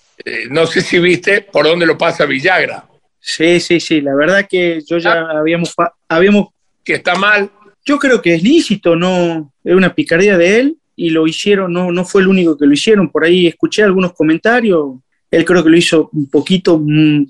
no 0.49 0.65
sé 0.65 0.81
si 0.81 0.97
viste 0.97 1.41
por 1.41 1.65
dónde 1.65 1.85
lo 1.85 1.95
pasa 1.95 2.25
Villagra. 2.25 2.85
Sí, 3.19 3.59
sí, 3.59 3.79
sí, 3.79 4.01
la 4.01 4.15
verdad 4.15 4.47
que 4.49 4.81
yo 4.83 4.97
ya 4.97 5.13
ah. 5.13 5.39
habíamos, 5.39 5.75
habíamos... 6.07 6.47
Que 6.83 6.95
está 6.95 7.13
mal. 7.13 7.51
Yo 7.85 7.99
creo 7.99 8.19
que 8.19 8.33
es 8.33 8.41
lícito, 8.41 8.95
no, 8.95 9.53
es 9.63 9.75
una 9.75 9.93
picardía 9.93 10.39
de 10.39 10.59
él 10.59 10.77
y 10.99 11.11
lo 11.11 11.25
hicieron, 11.25 11.71
no, 11.71 11.93
no 11.93 12.03
fue 12.03 12.21
el 12.21 12.27
único 12.27 12.57
que 12.57 12.65
lo 12.65 12.73
hicieron, 12.73 13.09
por 13.09 13.23
ahí 13.23 13.47
escuché 13.47 13.83
algunos 13.83 14.11
comentarios, 14.11 14.97
él 15.31 15.45
creo 15.45 15.63
que 15.63 15.69
lo 15.69 15.77
hizo 15.77 16.09
un 16.11 16.29
poquito, 16.29 16.77
mm, 16.77 17.25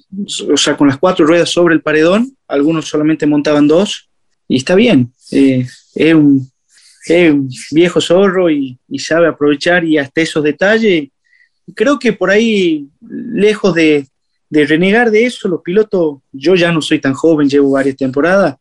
o 0.51 0.57
sea, 0.57 0.75
con 0.75 0.88
las 0.88 0.98
cuatro 0.98 1.24
ruedas 1.27 1.51
sobre 1.51 1.75
el 1.75 1.81
paredón, 1.81 2.36
algunos 2.48 2.88
solamente 2.88 3.27
montaban 3.27 3.68
dos, 3.68 4.10
y 4.48 4.57
está 4.57 4.74
bien, 4.74 5.13
eh, 5.31 5.68
es, 5.94 6.16
un, 6.16 6.50
viejo 7.71 8.01
zorro 8.01 8.50
y, 8.50 8.80
sabe 8.98 9.27
aprovechar 9.27 9.83
y 9.83 9.98
hasta 9.98 10.22
esos 10.22 10.44
detalles. 10.44 11.10
Creo 11.75 11.98
que 11.98 12.13
por 12.13 12.30
ahí, 12.30 12.88
lejos 13.01 13.75
de, 13.75 14.07
renegar 14.50 15.12
de 15.12 15.25
eso, 15.25 15.48
los 15.48 15.62
pilotos, 15.62 16.19
yo 16.31 16.56
ya 16.56 16.72
no 16.72 16.81
soy 16.81 17.00
tan 17.00 17.13
joven, 17.13 17.48
llevo 17.48 17.72
varias 17.72 17.98
temporadas, 17.98 18.56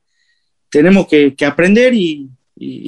tenemos 0.70 1.06
que, 1.08 1.34
aprender 1.46 1.94
y, 1.94 2.28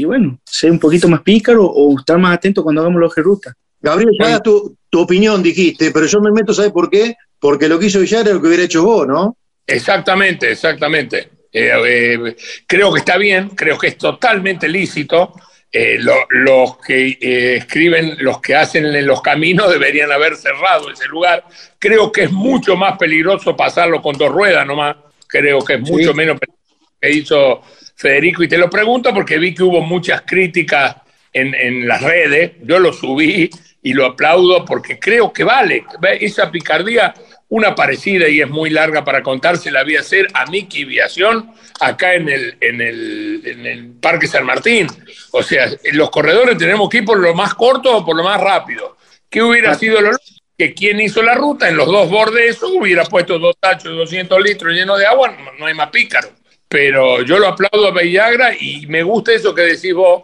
bueno, 0.05 0.39
ser 0.45 0.71
un 0.71 0.79
poquito 0.79 1.09
más 1.09 1.23
pícaro 1.23 1.65
o 1.65 1.99
estar 1.99 2.19
más 2.19 2.37
atento 2.37 2.63
cuando 2.63 2.81
hagamos 2.81 3.01
los 3.01 3.15
de 3.15 3.23
ruta. 3.23 3.55
Gabriel, 3.81 4.11
ya 4.21 4.41
tu, 4.41 4.77
tu 4.91 5.01
opinión, 5.01 5.43
dijiste, 5.43 5.91
pero 5.91 6.07
yo 6.07 6.21
me 6.21 6.33
meto, 6.33 6.53
¿sabes 6.53 6.73
por 6.73 6.91
qué? 6.91 7.15
Porque 7.39 7.69
lo 7.69 7.79
que 7.79 7.87
hizo 7.87 8.01
Villar 8.01 8.27
era 8.27 8.35
lo 8.35 8.43
que 8.43 8.49
hubiera 8.49 8.65
hecho 8.65 8.85
vos, 8.85 9.07
¿no? 9.07 9.37
Exactamente, 9.67 10.51
exactamente. 10.51 11.31
Eh, 11.53 11.73
eh, 11.87 12.37
creo 12.67 12.93
que 12.93 13.01
está 13.01 13.17
bien, 13.17 13.51
creo 13.51 13.79
que 13.79 13.89
es 13.89 13.99
totalmente 13.99 14.69
lícito. 14.69 15.35
Eh, 15.73 16.01
los 16.31 16.79
que 16.79 17.57
escriben, 17.57 18.17
los 18.19 18.41
que 18.41 18.57
hacen 18.57 18.87
en 18.87 19.07
los 19.07 19.23
caminos 19.23 19.71
deberían 19.71 20.11
haber 20.11 20.37
cerrado 20.37 20.91
ese 20.91 21.07
lugar. 21.07 21.45
Creo 21.79 22.11
que 22.11 22.25
es 22.25 22.33
mucho 22.33 22.77
más 22.77 22.99
peligroso 22.99 23.57
pasarlo 23.57 24.03
con 24.03 24.17
dos 24.19 24.31
ruedas 24.31 24.67
nomás. 24.67 24.97
Creo 25.29 25.61
que 25.61 25.75
es 25.75 25.81
mucho 25.81 26.13
menos 26.13 26.41
peligroso 26.41 26.91
que 27.01 27.11
hizo 27.13 27.63
Federico. 28.01 28.43
Y 28.43 28.49
te 28.49 28.59
lo 28.59 28.71
pregunto 28.71 29.13
porque 29.13 29.39
vi 29.39 29.55
que 29.55 29.63
hubo 29.63 29.83
muchas 29.83 30.23
críticas 30.23 30.97
en, 31.33 31.55
en 31.55 31.87
las 31.87 32.03
redes. 32.03 32.53
Yo 32.63 32.79
lo 32.79 32.93
subí 32.93 33.51
y 33.83 33.93
lo 33.93 34.07
aplaudo 34.07 34.65
porque 34.65 34.99
creo 34.99 35.33
que 35.33 35.45
vale. 35.45 35.85
Esa 36.21 36.51
picardía 36.51 37.15
una 37.51 37.75
parecida 37.75 38.29
y 38.29 38.41
es 38.41 38.49
muy 38.49 38.71
larga 38.71 39.05
para 39.05 39.23
contarse, 39.23 39.71
la 39.71 39.83
vi 39.83 39.97
hacer 39.97 40.29
a 40.35 40.47
Miki 40.47 40.85
Viación 40.85 41.53
acá 41.81 42.15
en 42.15 42.29
el, 42.29 42.57
en, 42.61 42.81
el, 42.81 43.43
en 43.45 43.67
el 43.67 43.93
Parque 44.01 44.29
San 44.29 44.47
Martín. 44.47 44.87
O 45.33 45.43
sea, 45.43 45.69
los 45.93 46.11
corredores 46.11 46.57
tenemos 46.57 46.89
que 46.89 46.99
ir 46.99 47.05
por 47.05 47.19
lo 47.19 47.35
más 47.35 47.55
corto 47.55 47.99
o 47.99 48.05
por 48.05 48.17
lo 48.17 48.23
más 48.23 48.41
rápido. 48.41 48.97
¿Qué 49.29 49.43
hubiera 49.43 49.75
sido 49.75 50.01
lo 50.01 50.13
que 50.57 50.75
quien 50.75 51.01
hizo 51.01 51.23
la 51.23 51.35
ruta 51.35 51.69
en 51.69 51.77
los 51.77 51.87
dos 51.87 52.09
bordes 52.09 52.57
eso 52.57 52.69
hubiera 52.69 53.05
puesto 53.05 53.39
dos 53.39 53.57
tachos 53.59 53.93
de 53.93 53.99
200 53.99 54.41
litros 54.41 54.73
llenos 54.73 54.99
de 54.99 55.07
agua? 55.07 55.37
No, 55.59 55.67
hay 55.67 55.75
más 55.75 55.91
pícaro. 55.91 56.29
Pero 56.71 57.23
yo 57.23 57.39
lo 57.39 57.49
aplaudo 57.49 57.89
a 57.89 57.91
Bellagra 57.91 58.55
y 58.59 58.87
me 58.87 59.03
gusta 59.03 59.33
eso 59.33 59.55
que 59.55 59.63
decís 59.63 59.93
vos. 59.93 60.23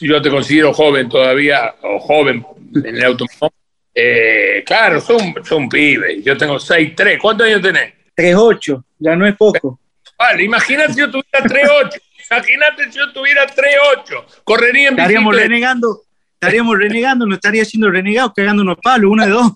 Yo 0.00 0.22
te 0.22 0.30
considero 0.30 0.72
joven 0.72 1.08
todavía, 1.08 1.74
o 1.82 1.98
joven 1.98 2.44
en 2.74 2.96
el 2.96 3.04
automóvil 3.04 3.58
eh, 4.00 4.62
claro, 4.64 5.00
son, 5.00 5.34
son 5.44 5.68
pibes. 5.68 6.22
Yo 6.24 6.36
tengo 6.36 6.54
6'3. 6.54 7.18
¿Cuántos 7.20 7.48
años 7.48 7.62
tenés? 7.62 7.94
3'8. 8.16 8.84
Ya 9.00 9.16
no 9.16 9.26
es 9.26 9.36
poco. 9.36 9.80
Vale, 10.16 10.44
imagínate 10.44 10.92
si 10.92 11.00
yo 11.00 11.10
tuviera 11.10 11.40
3'8. 11.42 12.00
imagínate 12.30 12.92
si 12.92 12.98
yo 12.98 13.12
tuviera 13.12 13.44
3'8. 13.44 14.24
Correría 14.44 14.88
en 14.90 14.94
Estaríamos 14.94 15.34
renegando. 15.34 16.02
Estaríamos 16.34 16.78
renegando, 16.78 17.26
no 17.26 17.34
estaría 17.34 17.64
siendo 17.64 17.90
renegado, 17.90 18.32
cagando 18.32 18.62
unos 18.62 18.78
palos, 18.80 19.10
una 19.10 19.26
de 19.26 19.32
dos. 19.32 19.52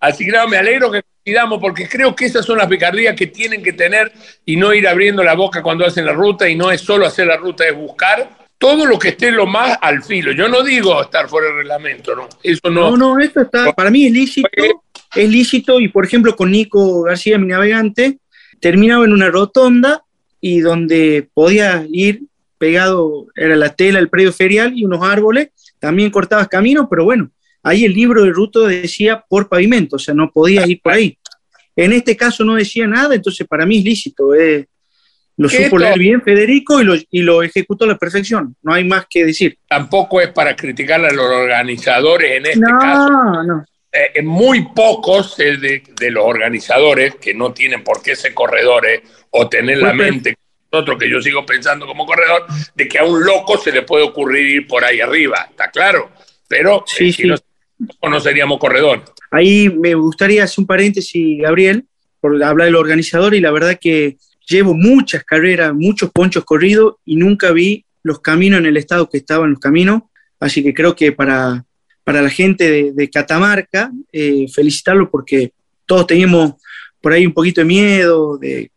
Así 0.00 0.24
que 0.24 0.32
me 0.48 0.56
alegro 0.56 0.90
que 0.90 1.04
porque 1.60 1.88
creo 1.88 2.14
que 2.14 2.26
esas 2.26 2.44
son 2.44 2.58
las 2.58 2.66
picardías 2.66 3.14
que 3.14 3.26
tienen 3.26 3.62
que 3.62 3.72
tener 3.72 4.12
y 4.44 4.56
no 4.56 4.72
ir 4.74 4.86
abriendo 4.86 5.22
la 5.22 5.34
boca 5.34 5.62
cuando 5.62 5.84
hacen 5.84 6.06
la 6.06 6.12
ruta 6.12 6.48
y 6.48 6.56
no 6.56 6.70
es 6.70 6.80
solo 6.80 7.06
hacer 7.06 7.26
la 7.26 7.36
ruta, 7.36 7.66
es 7.66 7.74
buscar 7.74 8.28
todo 8.58 8.84
lo 8.84 8.98
que 8.98 9.08
esté 9.08 9.30
lo 9.30 9.46
más 9.46 9.78
al 9.80 10.02
filo. 10.02 10.32
Yo 10.32 10.48
no 10.48 10.62
digo 10.62 11.00
estar 11.00 11.28
fuera 11.28 11.48
del 11.48 11.58
reglamento, 11.58 12.14
¿no? 12.14 12.28
Eso 12.42 12.68
no. 12.70 12.90
No, 12.90 12.96
no, 12.96 13.18
esto 13.18 13.40
está, 13.40 13.72
para 13.72 13.90
mí 13.90 14.06
es 14.06 14.12
lícito, 14.12 14.48
es 15.14 15.28
lícito 15.28 15.80
y 15.80 15.88
por 15.88 16.04
ejemplo 16.04 16.36
con 16.36 16.50
Nico 16.50 17.02
García, 17.02 17.38
mi 17.38 17.46
navegante, 17.46 18.18
terminaba 18.60 19.04
en 19.04 19.12
una 19.12 19.30
rotonda 19.30 20.04
y 20.40 20.60
donde 20.60 21.28
podía 21.32 21.86
ir 21.90 22.22
pegado, 22.58 23.28
era 23.34 23.56
la 23.56 23.74
tela, 23.74 23.98
el 23.98 24.10
predio 24.10 24.32
ferial 24.32 24.72
y 24.76 24.84
unos 24.84 25.02
árboles, 25.02 25.48
también 25.78 26.10
cortabas 26.10 26.48
camino, 26.48 26.86
pero 26.90 27.04
bueno, 27.04 27.30
ahí 27.62 27.86
el 27.86 27.94
libro 27.94 28.22
de 28.22 28.30
ruta 28.30 28.60
decía 28.60 29.24
por 29.26 29.48
pavimento, 29.48 29.96
o 29.96 29.98
sea, 29.98 30.14
no 30.14 30.30
podías 30.30 30.68
ir 30.68 30.80
por 30.82 30.92
ahí. 30.92 31.16
En 31.76 31.92
este 31.92 32.16
caso 32.16 32.44
no 32.44 32.54
decía 32.54 32.86
nada, 32.86 33.14
entonces 33.14 33.46
para 33.46 33.66
mí 33.66 33.78
es 33.78 33.84
lícito. 33.84 34.34
Eh, 34.34 34.66
lo 35.36 35.48
supo 35.48 35.78
leer 35.78 35.98
bien 35.98 36.22
Federico 36.22 36.80
y 36.80 36.84
lo, 36.84 36.94
y 36.94 37.22
lo 37.22 37.42
ejecutó 37.42 37.84
a 37.84 37.88
la 37.88 37.98
perfección. 37.98 38.56
No 38.62 38.74
hay 38.74 38.84
más 38.84 39.06
que 39.08 39.24
decir. 39.24 39.56
Tampoco 39.68 40.20
es 40.20 40.28
para 40.28 40.54
criticar 40.54 41.04
a 41.04 41.12
los 41.12 41.24
organizadores 41.24 42.32
en 42.32 42.46
este 42.46 42.60
caso. 42.78 43.08
No. 43.44 43.64
Eh, 43.92 44.22
muy 44.22 44.68
pocos 44.72 45.36
de, 45.36 45.82
de, 45.98 46.10
los 46.10 46.24
organizadores 46.24 47.16
que 47.16 47.34
no 47.34 47.52
tienen 47.52 47.82
por 47.82 48.00
qué 48.00 48.14
ser 48.14 48.32
corredores 48.34 49.02
o 49.30 49.48
tener 49.48 49.78
la 49.78 49.92
mente 49.92 50.36
nosotros 50.72 50.98
que 50.98 51.10
yo 51.10 51.20
sigo 51.20 51.44
pensando 51.44 51.86
como 51.86 52.06
corredor 52.06 52.46
de 52.74 52.88
que 52.88 52.98
a 52.98 53.04
un 53.04 53.24
loco 53.24 53.58
se 53.58 53.72
le 53.72 53.82
puede 53.82 54.04
ocurrir 54.04 54.46
ir 54.46 54.66
por 54.66 54.84
ahí 54.84 55.00
arriba, 55.00 55.48
está 55.50 55.70
claro. 55.70 56.10
Pero 56.48 56.84
eh, 56.98 57.12
si 57.12 57.24
No, 57.24 57.36
no 58.02 58.20
seríamos 58.20 58.58
corredores. 58.58 59.04
Ahí 59.30 59.68
me 59.68 59.94
gustaría 59.94 60.44
hacer 60.44 60.60
un 60.62 60.66
paréntesis, 60.66 61.40
Gabriel, 61.40 61.84
por 62.20 62.42
hablar 62.42 62.66
del 62.66 62.76
organizador 62.76 63.34
y 63.34 63.40
la 63.40 63.50
verdad 63.50 63.78
que 63.80 64.18
llevo 64.46 64.74
muchas 64.74 65.24
carreras, 65.24 65.72
muchos 65.74 66.10
ponchos 66.10 66.44
corridos 66.44 66.96
y 67.04 67.16
nunca 67.16 67.52
vi 67.52 67.84
los 68.02 68.20
caminos 68.20 68.60
en 68.60 68.66
el 68.66 68.76
estado 68.76 69.08
que 69.08 69.18
estaban 69.18 69.50
los 69.50 69.60
caminos, 69.60 70.02
así 70.40 70.62
que 70.62 70.74
creo 70.74 70.96
que 70.96 71.12
para, 71.12 71.64
para 72.04 72.22
la 72.22 72.30
gente 72.30 72.92
de, 72.92 73.10
Catamarca, 73.10 73.92
eh, 74.12 74.46
felicitarlo 74.52 75.10
porque 75.10 75.52
todos 75.86 76.06
teníamos 76.06 76.54
por 77.00 77.12
ahí 77.12 77.26
un 77.26 77.32
poquito 77.32 77.60
de 77.60 77.66
miedo, 77.66 78.38
de, 78.38 78.70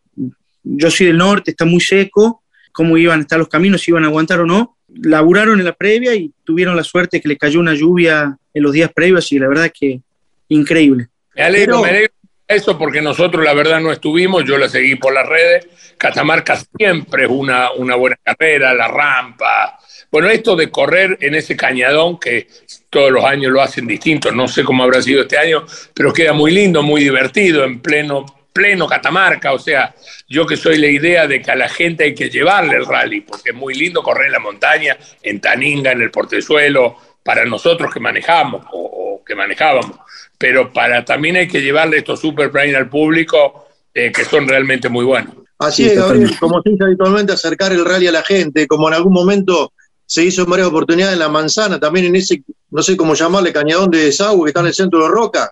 yo 0.63 0.91
soy 0.91 1.07
del 1.07 1.17
norte, 1.17 1.51
está 1.51 1.65
muy 1.65 1.81
seco, 1.81 2.43
cómo 2.71 2.97
iban 2.97 3.19
a 3.19 3.21
estar 3.23 3.39
los 3.39 3.49
caminos, 3.49 3.81
si 3.81 3.91
iban 3.91 4.03
a 4.03 4.07
aguantar 4.07 4.39
o 4.39 4.45
no. 4.45 4.72
Laburaron 5.01 5.59
en 5.59 5.65
la 5.65 5.73
previa 5.73 6.13
y 6.15 6.31
tuvieron 6.43 6.75
la 6.75 6.83
suerte 6.83 7.21
que 7.21 7.27
le 7.27 7.37
cayó 7.37 7.59
una 7.59 7.73
lluvia 7.73 8.37
en 8.53 8.63
los 8.63 8.73
días 8.73 8.91
previos 8.93 9.31
y 9.31 9.39
la 9.39 9.47
verdad 9.47 9.71
que 9.77 10.01
increíble. 10.49 11.07
Me 11.35 11.43
alegro, 11.43 11.81
me 11.81 11.89
alegro 11.89 12.13
eso 12.47 12.77
porque 12.77 13.01
nosotros 13.01 13.43
la 13.43 13.53
verdad 13.53 13.79
no 13.79 13.91
estuvimos, 13.91 14.43
yo 14.45 14.57
la 14.57 14.69
seguí 14.69 14.95
por 14.95 15.13
las 15.13 15.27
redes. 15.27 15.67
Catamarca 15.97 16.61
siempre 16.77 17.23
es 17.23 17.29
una, 17.29 17.71
una 17.71 17.95
buena 17.95 18.17
carrera, 18.21 18.73
la 18.73 18.87
rampa. 18.87 19.79
Bueno, 20.11 20.29
esto 20.29 20.55
de 20.55 20.69
correr 20.69 21.17
en 21.21 21.35
ese 21.35 21.55
cañadón 21.55 22.19
que 22.19 22.47
todos 22.89 23.11
los 23.11 23.25
años 23.25 23.51
lo 23.51 23.61
hacen 23.61 23.87
distinto, 23.87 24.31
no 24.31 24.47
sé 24.47 24.63
cómo 24.63 24.83
habrá 24.83 25.01
sido 25.01 25.21
este 25.21 25.37
año, 25.37 25.65
pero 25.95 26.13
queda 26.13 26.33
muy 26.33 26.51
lindo, 26.51 26.83
muy 26.83 27.01
divertido, 27.01 27.63
en 27.63 27.79
pleno, 27.79 28.25
pleno 28.53 28.87
Catamarca. 28.87 29.51
O 29.51 29.59
sea, 29.59 29.93
yo 30.29 30.45
que 30.45 30.55
soy 30.55 30.77
la 30.77 30.87
idea 30.87 31.27
de 31.27 31.41
que 31.41 31.51
a 31.51 31.55
la 31.55 31.67
gente 31.67 32.05
hay 32.05 32.15
que 32.15 32.29
llevarle 32.29 32.77
el 32.77 32.85
rally, 32.85 33.21
porque 33.21 33.49
es 33.49 33.55
muy 33.55 33.73
lindo 33.73 34.03
correr 34.03 34.27
en 34.27 34.33
la 34.33 34.39
montaña, 34.39 34.97
en 35.21 35.41
Taninga, 35.41 35.91
en 35.91 36.01
el 36.01 36.11
portezuelo, 36.11 36.95
para 37.23 37.45
nosotros 37.45 37.93
que 37.93 37.99
manejamos 37.99 38.63
o 38.71 39.21
que 39.25 39.35
manejábamos 39.35 39.97
pero 40.43 40.73
para 40.73 41.05
también 41.05 41.37
hay 41.37 41.47
que 41.47 41.61
llevarle 41.61 41.99
estos 41.99 42.19
super 42.19 42.51
prime 42.51 42.75
al 42.75 42.89
público 42.89 43.65
eh, 43.93 44.11
que 44.11 44.25
son 44.25 44.45
realmente 44.45 44.89
muy 44.89 45.05
buenos. 45.05 45.35
Así 45.57 45.85
es, 45.85 45.95
Gabriel, 45.95 46.37
como 46.37 46.61
se 46.61 46.71
dice 46.71 46.83
habitualmente, 46.83 47.31
acercar 47.31 47.71
el 47.71 47.85
rally 47.85 48.07
a 48.07 48.11
la 48.11 48.23
gente, 48.23 48.67
como 48.67 48.89
en 48.89 48.95
algún 48.95 49.13
momento 49.13 49.71
se 50.05 50.21
hizo 50.21 50.41
en 50.41 50.49
varias 50.49 50.67
oportunidades 50.67 51.13
en 51.13 51.19
La 51.19 51.29
Manzana, 51.29 51.79
también 51.79 52.07
en 52.07 52.17
ese, 52.17 52.43
no 52.71 52.83
sé 52.83 52.97
cómo 52.97 53.13
llamarle, 53.13 53.53
cañadón 53.53 53.89
de 53.89 53.99
desagüe 53.99 54.43
que 54.43 54.49
está 54.49 54.59
en 54.59 54.65
el 54.65 54.73
centro 54.73 55.01
de 55.01 55.07
Roca, 55.07 55.49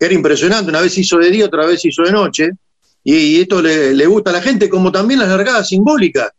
era 0.00 0.14
impresionante, 0.14 0.70
una 0.70 0.80
vez 0.80 0.96
hizo 0.96 1.18
de 1.18 1.30
día, 1.30 1.44
otra 1.44 1.66
vez 1.66 1.84
hizo 1.84 2.02
de 2.02 2.12
noche, 2.12 2.50
y, 3.04 3.40
esto 3.40 3.62
le, 3.62 4.06
gusta 4.06 4.30
a 4.30 4.34
la 4.34 4.42
gente, 4.42 4.68
como 4.68 4.90
también 4.90 5.20
las 5.20 5.28
largadas 5.28 5.68
simbólicas, 5.68 6.30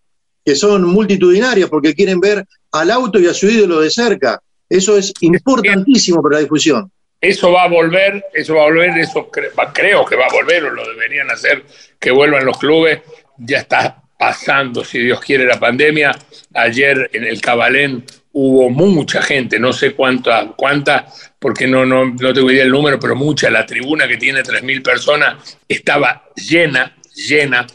que 0.44 0.56
son 0.56 0.84
multitudinarias 0.84 1.70
porque 1.70 1.94
quieren 1.94 2.20
ver 2.20 2.46
al 2.72 2.92
auto 2.92 3.20
y 3.20 3.28
a 3.28 3.34
su 3.34 3.48
ídolo 3.48 3.80
de 3.80 3.90
cerca. 3.90 4.42
Eso 4.68 4.98
es 4.98 5.14
importantísimo 5.22 6.22
para 6.22 6.36
la 6.36 6.42
difusión. 6.42 6.92
Eso 7.20 7.52
va 7.52 7.64
a 7.64 7.68
volver, 7.68 8.26
eso 8.34 8.56
va 8.56 8.64
a 8.64 8.66
volver, 8.66 8.98
eso 8.98 9.30
creo 9.30 10.06
que 10.06 10.16
va 10.16 10.26
a 10.26 10.34
volver, 10.34 10.64
o 10.66 10.72
lo 10.72 10.88
deberían 10.88 11.30
hacer, 11.30 11.64
que 12.00 12.10
vuelvan 12.10 12.46
los 12.46 12.58
clubes. 12.58 13.02
Ya 13.38 13.60
está 13.60 14.02
pasando, 14.18 14.84
si 14.84 15.00
Dios 15.00 15.20
quiere, 15.20 15.46
la 15.46 15.60
pandemia. 15.60 16.18
Ayer 16.54 17.10
en 17.14 17.24
el 17.26 17.42
Cabalén 17.42 18.04
hubo 18.34 18.70
mucha 18.70 19.22
gente, 19.22 19.60
no 19.60 19.74
sé 19.74 19.94
cuánta, 19.94 20.54
cuánta 20.56 21.08
porque 21.42 21.66
no, 21.66 21.88
no, 21.88 22.06
no 22.06 22.34
tengo 22.34 22.52
idea 22.52 22.62
del 22.64 22.72
número, 22.72 23.00
pero 23.00 23.16
mucha. 23.16 23.50
La 23.50 23.66
tribuna 23.66 24.08
que 24.08 24.18
tiene 24.18 24.44
3.000 24.44 24.84
personas 24.84 25.58
estaba 25.68 26.30
llena, 26.36 26.96
llena. 27.16 27.66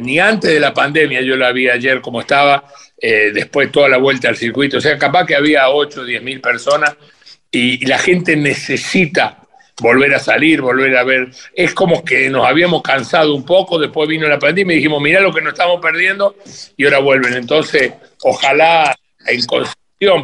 Ni 0.00 0.18
antes 0.18 0.50
de 0.50 0.58
la 0.58 0.72
pandemia 0.72 1.20
yo 1.20 1.36
la 1.36 1.52
vi 1.52 1.68
ayer 1.68 2.00
como 2.00 2.22
estaba, 2.22 2.64
eh, 2.98 3.30
después 3.34 3.70
toda 3.70 3.90
la 3.90 3.98
vuelta 3.98 4.30
al 4.30 4.36
circuito. 4.36 4.78
O 4.78 4.80
sea, 4.80 4.96
capaz 4.96 5.26
que 5.26 5.36
había 5.36 5.68
8 5.68 6.00
o 6.00 6.04
10 6.04 6.22
mil 6.22 6.40
personas 6.40 6.96
y, 7.50 7.84
la 7.84 7.98
gente 7.98 8.36
necesita 8.36 9.42
volver 9.82 10.14
a 10.14 10.18
salir, 10.18 10.62
volver 10.62 10.96
a 10.96 11.04
ver. 11.04 11.28
Es 11.54 11.74
como 11.74 12.02
que 12.02 12.30
nos 12.30 12.46
habíamos 12.46 12.80
cansado 12.80 13.34
un 13.34 13.44
poco, 13.44 13.78
después 13.78 14.08
vino 14.08 14.26
la 14.28 14.38
pandemia 14.38 14.72
y 14.72 14.76
dijimos, 14.78 15.02
mira 15.02 15.20
lo 15.20 15.34
que 15.34 15.42
nos 15.42 15.52
estamos 15.52 15.78
perdiendo 15.82 16.36
y 16.78 16.86
ahora 16.86 17.00
vuelven. 17.00 17.34
Entonces, 17.34 17.92
ojalá 18.22 18.96
en 19.26 19.42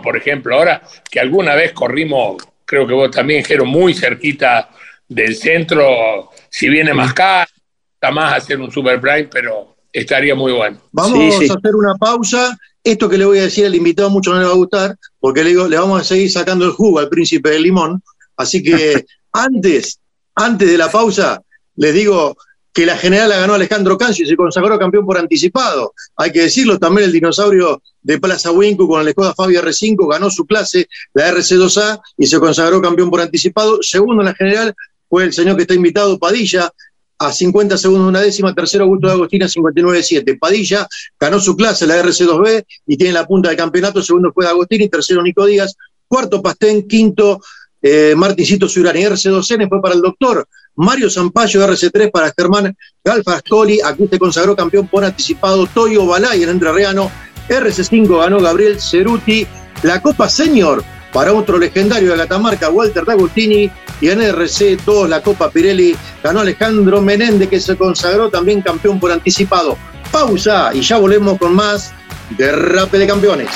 por 0.02 0.16
ejemplo, 0.16 0.56
ahora 0.56 0.82
que 1.10 1.20
alguna 1.20 1.54
vez 1.54 1.72
corrimos, 1.72 2.36
creo 2.64 2.86
que 2.86 2.94
vos 2.94 3.10
también, 3.10 3.44
Jero, 3.44 3.64
muy 3.64 3.94
cerquita 3.94 4.70
del 5.08 5.34
centro, 5.36 6.30
si 6.48 6.68
viene 6.68 6.94
más 6.94 7.14
caro, 7.14 7.50
está 7.94 8.10
más 8.10 8.34
hacer 8.34 8.60
un 8.60 8.70
Super 8.70 9.00
Prime, 9.00 9.28
pero 9.32 9.76
estaría 9.92 10.34
muy 10.34 10.52
bueno. 10.52 10.78
Vamos 10.92 11.34
a 11.34 11.54
hacer 11.54 11.74
una 11.74 11.94
pausa 11.94 12.56
esto 12.82 13.08
que 13.08 13.18
le 13.18 13.24
voy 13.24 13.38
a 13.38 13.42
decir 13.42 13.66
al 13.66 13.74
invitado 13.74 14.10
mucho 14.10 14.32
no 14.32 14.40
le 14.40 14.46
va 14.46 14.52
a 14.52 14.56
gustar, 14.56 14.96
porque 15.18 15.44
le, 15.44 15.50
digo, 15.50 15.68
le 15.68 15.78
vamos 15.78 16.00
a 16.00 16.04
seguir 16.04 16.30
sacando 16.30 16.64
el 16.64 16.72
jugo 16.72 16.98
al 16.98 17.08
príncipe 17.08 17.50
del 17.50 17.62
limón. 17.62 18.02
Así 18.36 18.62
que 18.62 19.04
antes, 19.32 20.00
antes 20.34 20.70
de 20.70 20.78
la 20.78 20.90
pausa, 20.90 21.42
les 21.76 21.94
digo 21.94 22.36
que 22.72 22.86
la 22.86 22.96
general 22.96 23.28
la 23.28 23.38
ganó 23.38 23.54
Alejandro 23.54 23.98
Cancio 23.98 24.24
y 24.24 24.28
se 24.28 24.36
consagró 24.36 24.78
campeón 24.78 25.04
por 25.04 25.18
anticipado. 25.18 25.92
Hay 26.16 26.30
que 26.32 26.42
decirlo, 26.42 26.78
también 26.78 27.06
el 27.06 27.12
dinosaurio 27.12 27.82
de 28.02 28.18
Plaza 28.18 28.52
Winco 28.52 28.86
con 28.86 29.04
la 29.04 29.10
Skoda 29.10 29.34
Fabia 29.34 29.60
R5 29.62 30.08
ganó 30.08 30.30
su 30.30 30.46
clase, 30.46 30.88
la 31.12 31.30
RC2A, 31.32 32.00
y 32.16 32.26
se 32.26 32.38
consagró 32.38 32.80
campeón 32.80 33.10
por 33.10 33.20
anticipado. 33.20 33.82
Segundo 33.82 34.22
en 34.22 34.26
la 34.26 34.34
general 34.34 34.74
fue 35.08 35.24
el 35.24 35.32
señor 35.32 35.56
que 35.56 35.62
está 35.62 35.74
invitado, 35.74 36.18
Padilla, 36.18 36.70
a 37.18 37.32
50 37.32 37.76
segundos 37.76 38.08
una 38.08 38.20
décima, 38.22 38.54
tercero 38.54 38.84
Augusto 38.84 39.08
de 39.08 39.12
Agostina 39.12 39.46
59-7. 39.46 40.38
Padilla 40.38 40.88
ganó 41.18 41.38
su 41.38 41.54
clase, 41.54 41.86
la 41.86 42.02
RC2B, 42.02 42.64
y 42.86 42.96
tiene 42.96 43.12
la 43.12 43.26
punta 43.26 43.48
del 43.50 43.58
campeonato, 43.58 44.02
segundo 44.02 44.32
fue 44.32 44.44
de 44.44 44.50
Agostini, 44.50 44.88
tercero 44.88 45.22
Nico 45.22 45.44
Díaz, 45.44 45.74
cuarto 46.08 46.40
Pastén, 46.40 46.88
quinto 46.88 47.42
eh, 47.82 48.14
Martincito 48.16 48.68
Surani, 48.68 49.02
RC2N 49.04 49.68
fue 49.68 49.80
para 49.80 49.94
el 49.94 50.00
doctor, 50.00 50.46
Mario 50.76 51.10
Zampayo, 51.10 51.66
RC3 51.66 52.10
para 52.10 52.32
Germán 52.36 52.76
Galfascoli, 53.04 53.80
aquí 53.84 54.06
se 54.08 54.18
consagró 54.18 54.54
campeón 54.54 54.88
por 54.88 55.04
anticipado, 55.04 55.66
Toyo 55.66 56.06
Balay 56.06 56.42
en 56.42 56.50
Entrerriano, 56.50 57.10
RC5 57.48 58.20
ganó 58.20 58.40
Gabriel 58.40 58.80
Ceruti, 58.80 59.46
la 59.82 60.00
Copa 60.00 60.28
Senior 60.28 60.84
para 61.12 61.32
otro 61.32 61.58
legendario 61.58 62.12
de 62.12 62.18
Catamarca, 62.18 62.70
Walter 62.70 63.04
D'Agostini, 63.04 63.70
y 64.00 64.08
en 64.08 64.22
RC 64.22 64.78
2 64.84 65.08
la 65.08 65.20
Copa 65.22 65.50
Pirelli 65.50 65.96
ganó 66.22 66.40
Alejandro 66.40 67.00
Menéndez, 67.00 67.48
que 67.48 67.60
se 67.60 67.76
consagró 67.76 68.30
también 68.30 68.62
campeón 68.62 69.00
por 69.00 69.10
anticipado. 69.12 69.76
Pausa 70.10 70.70
y 70.74 70.80
ya 70.80 70.98
volvemos 70.98 71.38
con 71.38 71.54
más 71.54 71.92
Derrape 72.36 72.98
de 72.98 73.06
Campeones. 73.06 73.50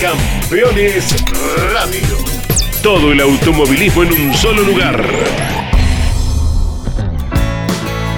Campeones 0.00 1.14
Radio. 1.72 2.16
Todo 2.82 3.12
el 3.12 3.20
automovilismo 3.20 4.02
en 4.02 4.12
un 4.12 4.34
solo 4.34 4.62
lugar. 4.62 5.04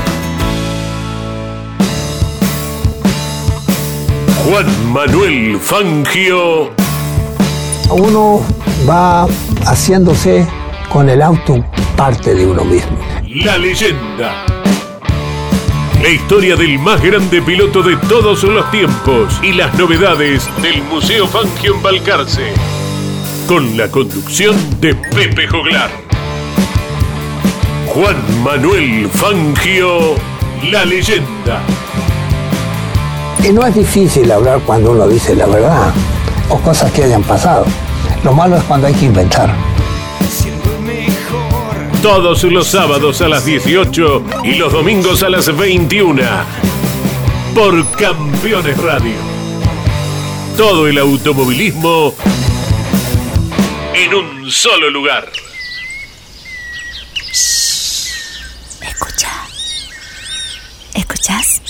Juan 4.46 4.94
Manuel 4.94 5.60
Fangio. 5.60 6.70
Uno 7.90 8.46
va 8.88 9.26
haciéndose 9.66 10.48
con 10.88 11.10
el 11.10 11.24
auto 11.24 11.66
parte 11.98 12.36
de 12.36 12.46
uno 12.46 12.64
mismo. 12.64 12.96
La 13.44 13.58
leyenda 13.58 14.46
La 16.00 16.10
historia 16.10 16.56
del 16.56 16.78
más 16.78 17.02
grande 17.02 17.42
piloto 17.42 17.82
de 17.82 17.98
todos 18.08 18.44
los 18.44 18.70
tiempos 18.70 19.40
y 19.42 19.54
las 19.54 19.74
novedades 19.80 20.48
del 20.62 20.84
Museo 20.84 21.28
Fangio 21.28 21.74
en 21.74 21.82
Balcarce. 21.82 22.54
Con 23.48 23.76
la 23.76 23.90
conducción 23.90 24.56
de 24.80 24.94
Pepe 24.94 25.48
Joglar. 25.48 25.90
Juan 27.88 28.44
Manuel 28.44 29.10
Fangio, 29.10 30.16
la 30.70 30.86
leyenda. 30.86 31.64
Y 33.48 33.54
no 33.54 33.64
es 33.64 33.76
difícil 33.76 34.32
hablar 34.32 34.60
cuando 34.66 34.92
uno 34.92 35.08
dice 35.08 35.36
la 35.36 35.46
verdad 35.46 35.94
o 36.50 36.58
cosas 36.62 36.92
que 36.92 37.04
hayan 37.04 37.22
pasado. 37.22 37.64
Lo 38.24 38.34
malo 38.34 38.58
es 38.58 38.64
cuando 38.64 38.88
hay 38.88 38.94
que 38.96 39.06
inventar. 39.06 39.54
Todos 42.02 42.44
los 42.46 42.68
sábados 42.68 43.22
a 43.22 43.28
las 43.28 43.46
18 43.46 44.24
y 44.46 44.56
los 44.56 44.74
domingos 44.74 45.22
a 45.22 45.30
las 45.30 45.56
21. 45.56 46.24
Por 47.54 47.92
Campeones 47.92 48.78
Radio. 48.82 49.14
Todo 50.58 50.88
el 50.88 50.98
automovilismo 50.98 52.16
en 53.94 54.14
un 54.16 54.52
solo 54.52 54.90
lugar. 54.90 55.32
Escucha. 58.82 59.30
¿Escuchas? 60.96 61.62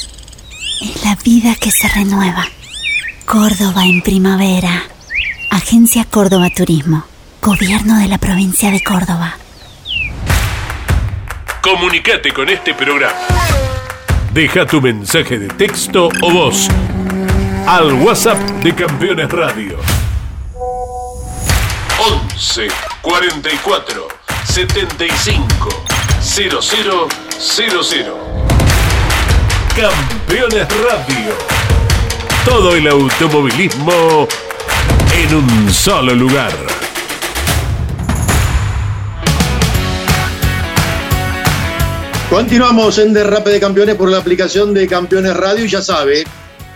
La 1.06 1.16
vida 1.24 1.54
que 1.54 1.70
se 1.70 1.88
renueva. 1.88 2.48
Córdoba 3.28 3.86
en 3.86 4.02
primavera. 4.02 4.86
Agencia 5.52 6.04
Córdoba 6.04 6.50
Turismo. 6.50 7.06
Gobierno 7.44 8.00
de 8.00 8.08
la 8.08 8.18
provincia 8.18 8.72
de 8.72 8.82
Córdoba. 8.82 9.38
Comunicate 11.62 12.34
con 12.34 12.50
este 12.50 12.74
programa. 12.74 13.14
Deja 14.34 14.66
tu 14.66 14.82
mensaje 14.82 15.38
de 15.38 15.48
texto 15.50 16.10
o 16.24 16.32
voz 16.32 16.70
al 17.68 17.94
WhatsApp 17.94 18.40
de 18.64 18.74
Campeones 18.74 19.30
Radio. 19.30 19.78
11 22.34 22.68
44 23.04 24.08
75 24.44 25.70
0000. 26.20 28.25
Campeones 29.76 30.68
Radio. 30.70 31.34
Todo 32.46 32.76
el 32.78 32.88
automovilismo 32.88 34.26
en 35.14 35.36
un 35.36 35.70
solo 35.70 36.16
lugar. 36.16 36.54
Continuamos 42.30 43.00
en 43.00 43.12
Derrape 43.12 43.50
de 43.50 43.60
Campeones 43.60 43.96
por 43.96 44.10
la 44.10 44.20
aplicación 44.20 44.74
de 44.74 44.88
Campeones 44.88 45.36
Radio 45.36 45.66
y 45.66 45.68
ya 45.68 45.82
sabe, 45.82 46.24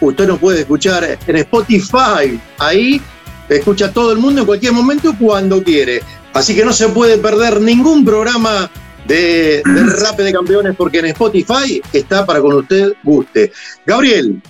usted 0.02 0.28
nos 0.28 0.40
puede 0.40 0.60
escuchar 0.60 1.18
en 1.26 1.36
Spotify. 1.38 2.38
Ahí 2.58 3.02
escucha 3.48 3.94
todo 3.94 4.12
el 4.12 4.18
mundo 4.18 4.42
en 4.42 4.46
cualquier 4.46 4.74
momento 4.74 5.16
cuando 5.18 5.64
quiere. 5.64 6.04
Así 6.34 6.54
que 6.54 6.66
no 6.66 6.74
se 6.74 6.90
puede 6.90 7.18
perder 7.18 7.62
ningún 7.62 8.04
programa 8.04 8.70
de 9.06 9.62
Derrape 9.66 10.24
de 10.24 10.34
Campeones 10.34 10.76
porque 10.76 11.00
en 11.00 11.06
Spotify 11.08 11.82
está 11.92 12.26
para 12.26 12.42
cuando 12.42 12.60
usted 12.60 12.94
guste. 13.04 13.52
Gabriel, 13.86 14.42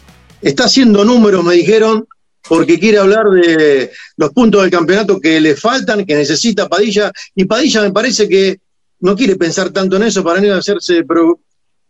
está 0.41 0.65
haciendo 0.65 1.03
números, 1.05 1.43
me 1.43 1.55
dijeron, 1.55 2.07
porque 2.47 2.79
quiere 2.79 2.97
hablar 2.97 3.25
de 3.29 3.91
los 4.17 4.31
puntos 4.31 4.61
del 4.61 4.71
campeonato 4.71 5.19
que 5.19 5.39
le 5.39 5.55
faltan, 5.55 6.05
que 6.05 6.15
necesita 6.15 6.67
Padilla. 6.67 7.11
Y 7.35 7.45
Padilla 7.45 7.81
me 7.81 7.91
parece 7.91 8.27
que 8.27 8.59
no 9.01 9.15
quiere 9.15 9.35
pensar 9.35 9.69
tanto 9.69 9.97
en 9.97 10.03
eso 10.03 10.23
para 10.23 10.41
no 10.41 10.55
hacerse, 10.55 11.03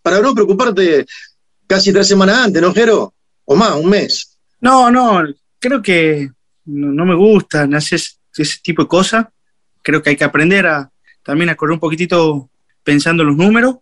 para 0.01 0.19
no 0.19 0.33
preocuparte 0.33 1.05
casi 1.65 1.93
tres 1.93 2.07
semanas 2.07 2.39
antes, 2.39 2.61
¿no, 2.61 2.73
Jero? 2.73 3.13
O 3.45 3.55
más, 3.55 3.75
un 3.75 3.89
mes. 3.89 4.37
No, 4.61 4.91
no, 4.91 5.23
creo 5.59 5.81
que 5.81 6.29
no, 6.65 7.05
me 7.05 7.15
gusta 7.15 7.67
hacer 7.73 8.01
ese 8.35 8.57
tipo 8.61 8.83
de 8.83 8.87
cosas. 8.87 9.25
Creo 9.81 10.03
que 10.03 10.11
hay 10.11 10.15
que 10.15 10.23
aprender 10.23 10.67
a 10.67 10.91
también 11.29 11.49
a 11.49 11.55
correr 11.55 11.73
un 11.73 11.79
poquitito 11.79 12.49
pensando 12.83 13.21
en 13.21 13.29
los 13.29 13.37
números, 13.37 13.75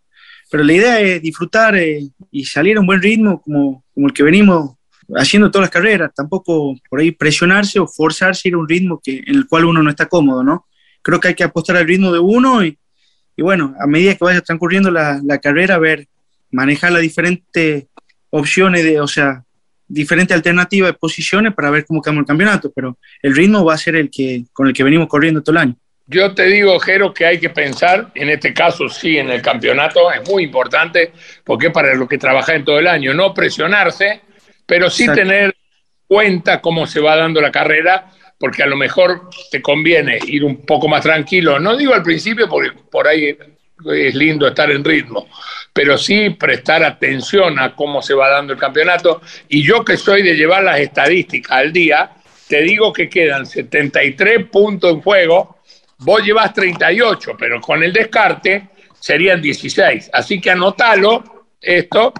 pero 0.51 0.66
la 0.66 0.74
idea 0.74 1.00
es 1.00 1.22
disfrutar 1.22 1.77
eh, 1.77 2.06
y 2.30 2.44
salir 2.44 2.75
a 2.75 2.82
un 2.82 2.86
buen 2.86 3.01
ritmo 3.01 3.42
como, 3.42 3.86
como 3.93 4.08
el 4.08 4.13
que 4.13 4.22
venimos 4.22 4.76
haciendo 5.15 5.50
todas 5.50 5.67
las 5.67 5.72
carreras, 5.72 6.12
tampoco 6.13 6.76
por 6.89 7.00
ahí 7.00 7.12
presionarse 7.12 7.80
o 7.80 7.88
forzarse 7.88 8.41
a 8.45 8.50
ir 8.50 8.56
a 8.56 8.58
un 8.58 8.67
ritmo 8.67 9.00
que, 9.02 9.24
en 9.26 9.36
el 9.36 9.48
cual 9.48 9.63
uno 9.63 9.82
no 9.82 9.89
está 9.89 10.08
cómodo, 10.08 10.43
¿no? 10.43 10.65
Creo 11.02 11.22
que 11.22 11.30
hay 11.30 11.36
que 11.36 11.45
apostar 11.45 11.78
al 11.78 11.88
ritmo 11.88 12.12
de 12.12 12.19
uno 12.19 12.65
y, 12.65 12.78
y 13.38 13.41
bueno, 13.41 13.74
a 13.80 13.88
medida 13.88 14.15
que 14.15 14.26
vaya 14.26 14.41
transcurriendo 14.41 14.91
la, 14.91 15.22
la 15.24 15.38
carrera, 15.38 15.78
ver, 15.78 16.06
manejar 16.52 16.91
las 16.91 17.02
diferentes 17.02 17.86
opciones, 18.30 18.84
de, 18.84 19.00
o 19.00 19.08
sea, 19.08 19.45
diferentes 19.88 20.36
alternativas 20.36 20.91
de 20.91 20.98
posiciones 20.98 21.54
para 21.54 21.69
ver 21.69 21.86
cómo 21.86 22.02
cambia 22.02 22.19
el 22.19 22.28
campeonato, 22.28 22.74
pero 22.76 22.98
el 23.22 23.34
ritmo 23.34 23.63
va 23.63 23.76
a 23.76 23.78
ser 23.78 23.95
el 23.95 24.10
que 24.10 24.43
con 24.52 24.67
el 24.67 24.74
que 24.74 24.84
venimos 24.84 25.08
corriendo 25.08 25.41
todo 25.41 25.54
el 25.54 25.60
año. 25.60 25.78
Yo 26.08 26.34
te 26.34 26.46
digo, 26.46 26.80
Jero, 26.80 27.13
que 27.13 27.26
hay 27.26 27.39
que 27.39 27.50
pensar, 27.50 28.12
en 28.15 28.30
este 28.30 28.54
caso 28.54 28.88
sí, 28.88 29.17
en 29.17 29.30
el 29.30 29.41
campeonato, 29.41 30.10
es 30.12 30.28
muy 30.30 30.43
importante, 30.43 31.12
porque 31.43 31.67
es 31.67 31.74
para 31.74 31.93
lo 31.96 32.08
que 32.08 32.17
trabaja 32.17 32.56
en 32.56 32.63
todo 32.63 32.80
el 32.80 32.88
año, 32.88 33.13
no 33.13 33.34
presionarse, 33.34 34.22
pero 34.65 34.89
sí 34.89 35.06
tener 35.08 35.54
cuenta 36.08 36.62
cómo 36.62 36.88
se 36.88 37.02
va 37.02 37.17
dando 37.17 37.41
la 37.41 37.52
carrera 37.52 38.12
porque 38.39 38.63
a 38.63 38.67
lo 38.67 38.76
mejor 38.76 39.30
te 39.52 39.62
conviene 39.62 40.20
ir 40.28 40.43
un 40.43 40.65
poco 40.65 40.88
más 40.88 41.02
tranquilo. 41.02 41.60
No 41.60 41.76
digo 41.76 41.93
al 41.93 42.04
principio 42.04 42.48
porque 42.48 42.72
por 42.89 43.08
ahí 43.08 43.36
es 43.93 44.15
lindo 44.15 44.48
estar 44.48 44.72
en 44.72 44.84
ritmo, 44.84 45.28
pero 45.74 45.98
sí 45.98 46.30
prestar 46.32 46.84
atención 46.84 47.60
a 47.60 47.76
cómo 47.76 48.02
se 48.02 48.13
va 48.13 48.30
dando 48.30 48.54
el 48.54 48.60
campeonato. 48.60 49.22
Y 49.50 49.63
yo 49.63 49.84
que 49.84 49.98
soy 49.98 50.22
de 50.22 50.36
llevar 50.36 50.63
las 50.63 50.80
estadísticas 50.80 51.52
al 51.52 51.74
día, 51.74 52.12
te 52.48 52.62
digo 52.62 52.93
que 52.93 53.10
quedan 53.10 53.46
73 53.46 54.46
puntos 54.50 54.93
en 54.93 55.02
juego, 55.02 55.57
vos 56.00 56.24
llevas 56.24 56.54
38, 56.54 57.36
pero 57.38 57.62
con 57.62 57.84
el 57.84 57.94
descarte 57.94 58.70
serían 59.00 59.42
16. 59.42 60.10
Así 60.14 60.40
que 60.42 60.52
anótalo 60.52 61.48
esto 61.62 62.14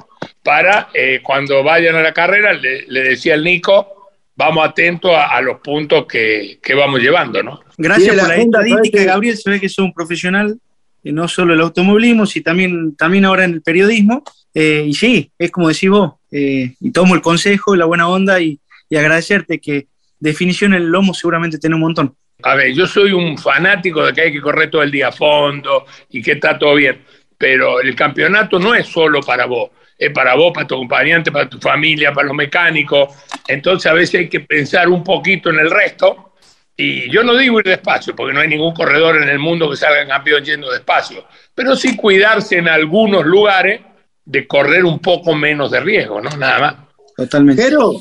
para 0.44 0.90
eh, 0.94 1.22
cuando 1.24 1.64
vayan 1.64 1.96
a 1.96 2.02
la 2.02 2.14
carrera, 2.14 2.54
le, 2.54 2.86
le 2.88 3.02
decía 3.02 3.36
el 3.36 3.44
Nico, 3.44 3.98
vamos 4.38 4.66
atentos 4.66 5.12
a, 5.14 5.42
los 5.42 5.60
puntos 5.60 6.06
que, 6.06 6.60
vamos 6.76 7.02
llevando, 7.02 7.42
¿no? 7.42 7.60
Gracias 7.78 8.16
por 8.16 8.28
la, 8.28 8.36
estadística, 8.36 9.04
Gabriel. 9.04 9.36
Se 9.36 9.50
ve 9.50 9.60
que 9.60 9.68
sos 9.68 9.84
un 9.84 9.94
profesional, 9.94 10.58
y 11.04 11.12
no 11.12 11.28
solo 11.28 11.54
el 11.54 11.62
automovilismo, 11.62 12.26
sino 12.26 12.44
también, 12.44 12.96
también 12.96 13.26
ahora 13.26 13.46
en 13.46 13.54
el 13.54 13.62
periodismo. 13.62 14.24
Eh, 14.54 14.86
y 14.88 14.94
sí, 14.94 15.32
es 15.38 15.52
como 15.52 15.68
decís 15.68 15.90
vos, 15.90 16.14
eh, 16.32 16.74
y 16.80 16.92
tomo 16.92 17.16
el 17.16 17.22
consejo 17.22 17.76
y 17.76 17.78
la 17.78 17.86
buena 17.86 18.08
onda 18.08 18.40
y, 18.40 18.60
agradecerte 18.90 19.60
que 19.60 19.88
definición 20.18 20.74
el 20.74 20.86
lomo 20.86 21.14
seguramente 21.14 21.58
tiene 21.58 21.76
un 21.76 21.82
montón. 21.82 22.16
A 22.44 22.56
ver, 22.56 22.74
yo 22.74 22.86
soy 22.86 23.12
un 23.12 23.38
fanático 23.38 24.06
de 24.06 24.14
que 24.14 24.22
hay 24.22 24.32
que 24.32 24.42
correr 24.42 24.70
todo 24.70 24.84
el 24.84 24.92
día 24.92 25.08
a 25.08 25.12
fondo 25.12 25.86
y 26.10 26.22
que 26.22 26.34
está 26.34 26.58
todo 26.58 26.76
bien, 26.76 27.04
pero 27.38 27.82
el 27.82 27.96
campeonato 27.96 28.60
no 28.60 28.76
es 28.76 28.88
solo 28.88 29.22
para 29.22 29.46
vos 29.46 29.72
es 29.98 30.12
para 30.12 30.36
vos, 30.36 30.52
para 30.54 30.68
tu 30.68 30.76
acompañante, 30.76 31.32
para 31.32 31.50
tu 31.50 31.58
familia, 31.60 32.14
para 32.14 32.28
los 32.28 32.36
mecánicos. 32.36 33.16
Entonces 33.48 33.90
a 33.90 33.94
veces 33.94 34.22
hay 34.22 34.30
que 34.30 34.42
pensar 34.42 34.88
un 34.90 35.04
poquito 35.04 35.50
en 35.50 35.60
el 35.60 35.72
resto. 35.72 36.34
Y 36.76 37.10
yo 37.10 37.24
no 37.24 37.36
digo 37.36 37.60
ir 37.60 37.66
despacio, 37.66 38.16
porque 38.16 38.34
no 38.34 38.40
hay 38.40 38.48
ningún 38.48 38.74
corredor 38.74 39.18
en 39.18 39.30
el 39.30 39.40
mundo 39.40 39.70
que 39.70 39.76
salga 39.76 40.08
campeón 40.08 40.44
yendo 40.44 40.72
despacio, 40.72 41.26
pero 41.56 41.76
sí 41.76 41.96
cuidarse 41.96 42.58
en 42.58 42.68
algunos 42.68 43.26
lugares 43.26 43.82
de 44.24 44.46
correr 44.46 44.86
un 44.86 45.00
poco 45.00 45.34
menos 45.34 45.72
de 45.72 45.80
riesgo, 45.80 46.22
¿no? 46.22 46.30
Nada 46.38 46.60
más. 46.60 46.76
Totalmente. 47.16 47.64
Pero, 47.64 47.94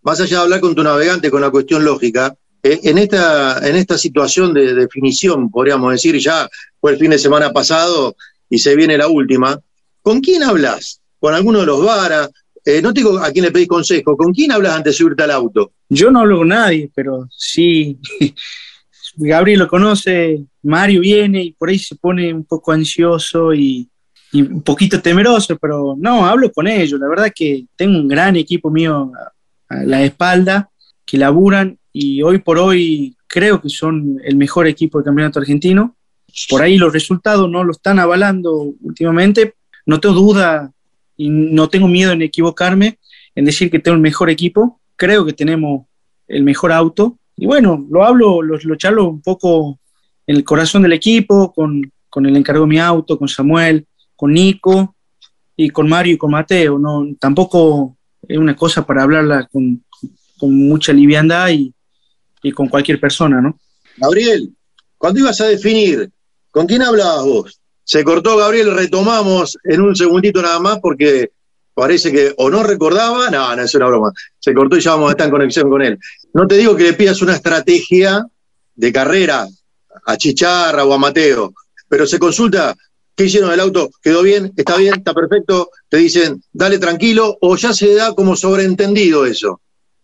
más 0.00 0.18
allá 0.18 0.38
de 0.38 0.42
hablar 0.44 0.60
con 0.60 0.74
tu 0.74 0.82
navegante 0.82 1.30
con 1.30 1.42
la 1.42 1.50
cuestión 1.50 1.84
lógica, 1.84 2.34
en, 2.62 2.98
esta, 2.98 3.66
en 3.66 3.76
esta 3.76 3.98
situación 3.98 4.54
de 4.54 4.74
definición, 4.74 5.50
podríamos 5.50 5.92
decir, 5.92 6.16
ya 6.18 6.48
fue 6.80 6.92
el 6.92 6.98
fin 6.98 7.10
de 7.10 7.18
semana 7.18 7.52
pasado 7.52 8.16
y 8.48 8.58
se 8.58 8.76
viene 8.76 8.96
la 8.96 9.08
última, 9.08 9.58
¿con 10.02 10.20
quién 10.20 10.42
hablas? 10.42 11.02
con 11.22 11.34
alguno 11.34 11.60
de 11.60 11.66
los 11.66 11.84
varas. 11.84 12.30
Eh, 12.64 12.82
no 12.82 12.92
te 12.92 12.98
digo 12.98 13.16
a 13.18 13.30
quién 13.30 13.44
le 13.44 13.52
pedís 13.52 13.68
consejo, 13.68 14.16
¿con 14.16 14.32
quién 14.32 14.50
hablas 14.50 14.74
antes 14.74 14.92
de 14.92 14.98
subirte 14.98 15.22
al 15.22 15.30
auto? 15.30 15.72
Yo 15.88 16.10
no 16.10 16.18
hablo 16.18 16.38
con 16.38 16.48
nadie, 16.48 16.90
pero 16.92 17.28
sí, 17.30 17.96
Gabriel 19.14 19.60
lo 19.60 19.68
conoce, 19.68 20.42
Mario 20.62 21.00
viene 21.00 21.44
y 21.44 21.52
por 21.52 21.68
ahí 21.68 21.78
se 21.78 21.94
pone 21.94 22.34
un 22.34 22.44
poco 22.44 22.72
ansioso 22.72 23.54
y, 23.54 23.88
un 24.34 24.62
poquito 24.62 25.00
temeroso, 25.00 25.56
pero 25.58 25.94
no, 25.96 26.26
hablo 26.26 26.50
con 26.50 26.66
ellos. 26.66 26.98
La 26.98 27.08
verdad 27.08 27.32
que 27.32 27.66
tengo 27.76 27.98
un 27.98 28.08
gran 28.08 28.34
equipo 28.34 28.70
mío 28.70 29.12
a 29.68 29.84
la 29.84 30.02
espalda 30.02 30.70
que 31.04 31.18
laburan 31.18 31.78
y 31.92 32.22
hoy 32.22 32.38
por 32.38 32.58
hoy 32.58 33.16
creo 33.26 33.60
que 33.60 33.68
son 33.68 34.18
el 34.24 34.36
mejor 34.36 34.66
equipo 34.66 34.98
del 34.98 35.04
campeonato 35.04 35.38
argentino. 35.38 35.96
Por 36.48 36.62
ahí 36.62 36.78
los 36.78 36.92
resultados 36.92 37.50
no 37.50 37.62
lo 37.64 37.72
están 37.72 37.98
avalando 37.98 38.72
últimamente. 38.80 39.54
No 39.84 40.00
tengo 40.00 40.14
duda 40.14 40.72
y 41.16 41.28
no 41.28 41.68
tengo 41.68 41.88
miedo 41.88 42.12
en 42.12 42.22
equivocarme, 42.22 42.98
en 43.34 43.44
decir 43.44 43.70
que 43.70 43.78
tengo 43.78 43.94
el 43.94 44.00
mejor 44.00 44.30
equipo, 44.30 44.80
creo 44.96 45.24
que 45.24 45.32
tenemos 45.32 45.86
el 46.28 46.42
mejor 46.42 46.72
auto. 46.72 47.18
Y 47.36 47.46
bueno, 47.46 47.86
lo 47.90 48.04
hablo, 48.04 48.40
lo, 48.40 48.56
lo 48.56 48.76
charlo 48.76 49.08
un 49.08 49.20
poco 49.20 49.78
en 50.26 50.36
el 50.36 50.44
corazón 50.44 50.82
del 50.82 50.92
equipo, 50.92 51.52
con, 51.52 51.90
con 52.08 52.24
el 52.26 52.36
encargo 52.36 52.62
de 52.62 52.68
mi 52.68 52.78
auto, 52.78 53.18
con 53.18 53.28
Samuel, 53.28 53.86
con 54.16 54.32
Nico. 54.32 54.94
y 55.56 55.68
con 55.70 55.88
Mario 55.88 56.14
y 56.14 56.18
con 56.18 56.30
Mateo. 56.30 56.78
No, 56.78 57.06
tampoco 57.18 57.96
es 58.26 58.38
una 58.38 58.56
cosa 58.56 58.86
para 58.86 59.02
hablarla 59.02 59.48
con, 59.52 59.84
con 60.38 60.54
mucha 60.54 60.92
liviandad 60.92 61.50
y, 61.50 61.74
y, 62.42 62.52
con 62.52 62.68
cualquier 62.68 63.00
persona, 63.00 63.40
¿no? 63.40 63.58
Gabriel, 63.96 64.50
cuando 64.98 65.20
ibas 65.20 65.40
a 65.40 65.46
definir, 65.46 66.10
¿con 66.50 66.66
quién 66.66 66.82
hablabas 66.82 67.24
vos? 67.24 67.60
Se 67.84 68.04
cortó 68.04 68.36
Gabriel, 68.36 68.74
retomamos 68.74 69.58
en 69.64 69.80
un 69.80 69.96
segundito 69.96 70.40
nada 70.40 70.60
más 70.60 70.78
porque 70.80 71.32
parece 71.74 72.12
que 72.12 72.32
o 72.36 72.50
no 72.50 72.62
recordaba, 72.62 73.30
no, 73.30 73.56
no 73.56 73.62
es 73.62 73.74
una 73.74 73.86
broma, 73.86 74.12
se 74.38 74.54
cortó 74.54 74.76
y 74.76 74.80
ya 74.80 74.92
vamos 74.92 75.08
a 75.08 75.12
estar 75.12 75.26
en 75.26 75.32
conexión 75.32 75.68
con 75.68 75.82
él. 75.82 75.98
No 76.34 76.46
te 76.46 76.56
digo 76.56 76.76
que 76.76 76.84
le 76.84 76.92
pidas 76.92 77.20
una 77.22 77.34
estrategia 77.34 78.24
de 78.74 78.92
carrera 78.92 79.46
a 80.06 80.16
Chicharra 80.16 80.84
o 80.84 80.92
a 80.92 80.98
Mateo, 80.98 81.52
pero 81.88 82.06
se 82.06 82.18
consulta 82.18 82.74
qué 83.14 83.24
hicieron 83.24 83.52
el 83.52 83.60
auto, 83.60 83.90
quedó 84.02 84.22
bien, 84.22 84.52
está 84.56 84.76
bien, 84.76 84.94
está 84.94 85.12
perfecto, 85.12 85.70
te 85.88 85.98
dicen, 85.98 86.42
dale 86.52 86.78
tranquilo, 86.78 87.36
o 87.40 87.56
ya 87.56 87.72
se 87.72 87.94
da 87.94 88.14
como 88.14 88.36
sobreentendido 88.36 89.26
eso. 89.26 89.60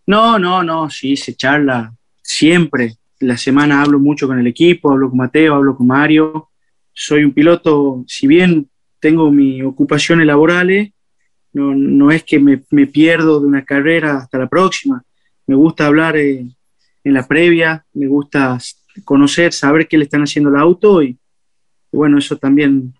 No, 0.07 0.39
no, 0.39 0.63
no, 0.63 0.91
sí, 0.91 1.17
se 1.17 1.35
charla 1.35 1.93
siempre. 2.29 2.99
La 3.21 3.37
semana 3.37 3.83
hablo 3.83 3.99
mucho 3.99 4.29
con 4.29 4.39
el 4.39 4.47
equipo, 4.47 4.93
hablo 4.93 5.09
con 5.09 5.19
Mateo, 5.19 5.55
hablo 5.55 5.77
con 5.77 5.87
Mario. 5.87 6.51
Soy 6.93 7.25
un 7.25 7.33
piloto, 7.33 8.05
si 8.07 8.27
bien 8.27 8.69
tengo 9.01 9.31
mis 9.31 9.65
ocupaciones 9.65 10.27
laborales, 10.27 10.91
no, 11.53 11.75
no 11.75 12.11
es 12.11 12.23
que 12.25 12.39
me, 12.39 12.63
me, 12.71 12.87
pierdo 12.87 13.41
de 13.41 13.47
una 13.47 13.65
carrera 13.65 14.19
hasta 14.19 14.39
la 14.39 14.49
próxima. 14.49 15.03
Me 15.47 15.57
gusta 15.57 15.87
hablar 15.87 16.17
eh, 16.17 16.47
en 17.03 17.15
la 17.15 17.27
previa, 17.27 17.85
me 17.95 18.07
gusta 18.07 18.59
conocer, 19.05 19.53
saber 19.53 19.89
qué 19.89 19.97
le 19.97 20.05
están 20.05 20.23
haciendo 20.23 20.51
el 20.51 20.57
auto 20.57 21.03
y, 21.03 21.17
y, 21.91 21.97
bueno, 21.97 22.19
eso 22.19 22.37
también 22.37 22.93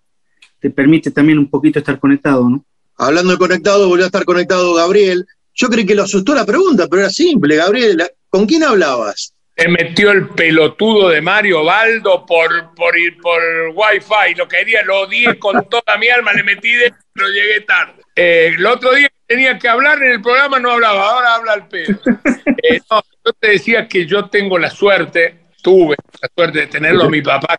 te 0.59 0.69
permite 0.69 1.11
también 1.11 1.37
un 1.37 1.49
poquito 1.49 1.79
estar 1.79 1.99
conectado, 1.99 2.49
¿no? 2.49 2.65
Hablando 2.97 3.31
de 3.31 3.37
conectado, 3.37 3.87
volvió 3.87 4.05
a 4.05 4.07
estar 4.07 4.25
conectado 4.25 4.73
Gabriel. 4.73 5.25
Yo 5.53 5.69
creí 5.69 5.85
que 5.85 5.95
lo 5.95 6.03
asustó 6.03 6.33
la 6.33 6.45
pregunta, 6.45 6.87
pero 6.87 7.03
era 7.03 7.09
simple, 7.09 7.55
Gabriel. 7.55 8.01
¿Con 8.29 8.45
quién 8.45 8.63
hablabas? 8.63 9.33
Se 9.55 9.67
metió 9.67 10.11
el 10.11 10.29
pelotudo 10.29 11.09
de 11.09 11.21
Mario 11.21 11.65
Baldo 11.65 12.25
por, 12.25 12.73
por 12.75 12.97
ir 12.97 13.17
por 13.17 13.41
Wi-Fi. 13.73 14.35
Lo 14.37 14.47
quería, 14.47 14.83
lo 14.83 15.01
odié 15.01 15.37
con 15.37 15.65
toda 15.69 15.97
mi 15.97 16.07
alma, 16.07 16.31
le 16.33 16.43
metí 16.43 16.71
dentro, 16.71 16.99
pero 17.13 17.27
llegué 17.27 17.61
tarde. 17.61 18.01
Eh, 18.15 18.53
el 18.55 18.65
otro 18.65 18.93
día 18.93 19.09
tenía 19.25 19.57
que 19.57 19.67
hablar 19.67 20.01
en 20.03 20.11
el 20.11 20.21
programa, 20.21 20.59
no 20.59 20.71
hablaba, 20.71 21.09
ahora 21.09 21.35
habla 21.35 21.53
el 21.55 21.67
pedo. 21.67 21.99
Eh, 22.61 22.81
no, 22.91 23.01
yo 23.25 23.31
te 23.39 23.51
decía 23.51 23.87
que 23.87 24.05
yo 24.05 24.27
tengo 24.29 24.59
la 24.59 24.69
suerte, 24.69 25.45
tuve 25.63 25.95
la 26.21 26.29
suerte 26.35 26.59
de 26.59 26.67
tenerlo 26.67 27.09
mi 27.09 27.21
papá, 27.21 27.57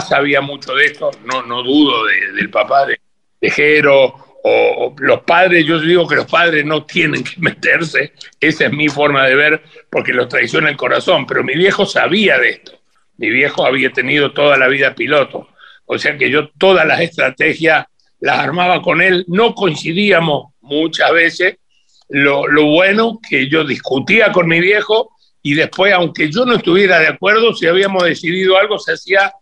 sabía 0.00 0.40
mucho 0.40 0.74
de 0.74 0.86
esto, 0.86 1.10
no, 1.24 1.42
no 1.42 1.62
dudo 1.62 2.06
de, 2.06 2.32
del 2.32 2.48
papá 2.48 2.86
de, 2.86 2.98
de 3.38 3.50
Jero, 3.50 4.29
o, 4.42 4.94
los 4.98 5.20
padres, 5.22 5.66
yo 5.66 5.78
digo 5.80 6.06
que 6.06 6.16
los 6.16 6.26
padres 6.26 6.64
no 6.64 6.84
tienen 6.84 7.24
que 7.24 7.34
meterse, 7.38 8.12
esa 8.40 8.66
es 8.66 8.72
mi 8.72 8.88
forma 8.88 9.26
de 9.26 9.34
ver, 9.34 9.62
porque 9.90 10.12
los 10.12 10.28
traiciona 10.28 10.70
el 10.70 10.76
corazón, 10.76 11.26
pero 11.26 11.44
mi 11.44 11.54
viejo 11.54 11.86
sabía 11.86 12.38
de 12.38 12.50
esto, 12.50 12.72
mi 13.16 13.30
viejo 13.30 13.66
había 13.66 13.90
tenido 13.92 14.32
toda 14.32 14.56
la 14.56 14.68
vida 14.68 14.94
piloto, 14.94 15.48
o 15.86 15.98
sea 15.98 16.16
que 16.16 16.30
yo 16.30 16.50
todas 16.50 16.86
las 16.86 17.00
estrategias 17.00 17.86
las 18.20 18.38
armaba 18.38 18.82
con 18.82 19.00
él, 19.00 19.24
no 19.28 19.54
coincidíamos 19.54 20.54
muchas 20.60 21.12
veces, 21.12 21.56
lo, 22.08 22.46
lo, 22.48 22.64
bueno 22.66 23.20
que 23.28 23.48
yo 23.48 23.64
discutía 23.64 24.32
con 24.32 24.48
mi 24.48 24.60
viejo 24.60 25.10
y 25.42 25.54
después, 25.54 25.92
aunque 25.92 26.30
yo 26.30 26.44
no 26.44 26.56
estuviera 26.56 26.98
de 26.98 27.06
acuerdo, 27.08 27.54
si 27.54 27.66
habíamos 27.66 28.04
decidido 28.04 28.58
algo, 28.58 28.78
se 28.78 28.92
hacía 28.92 29.32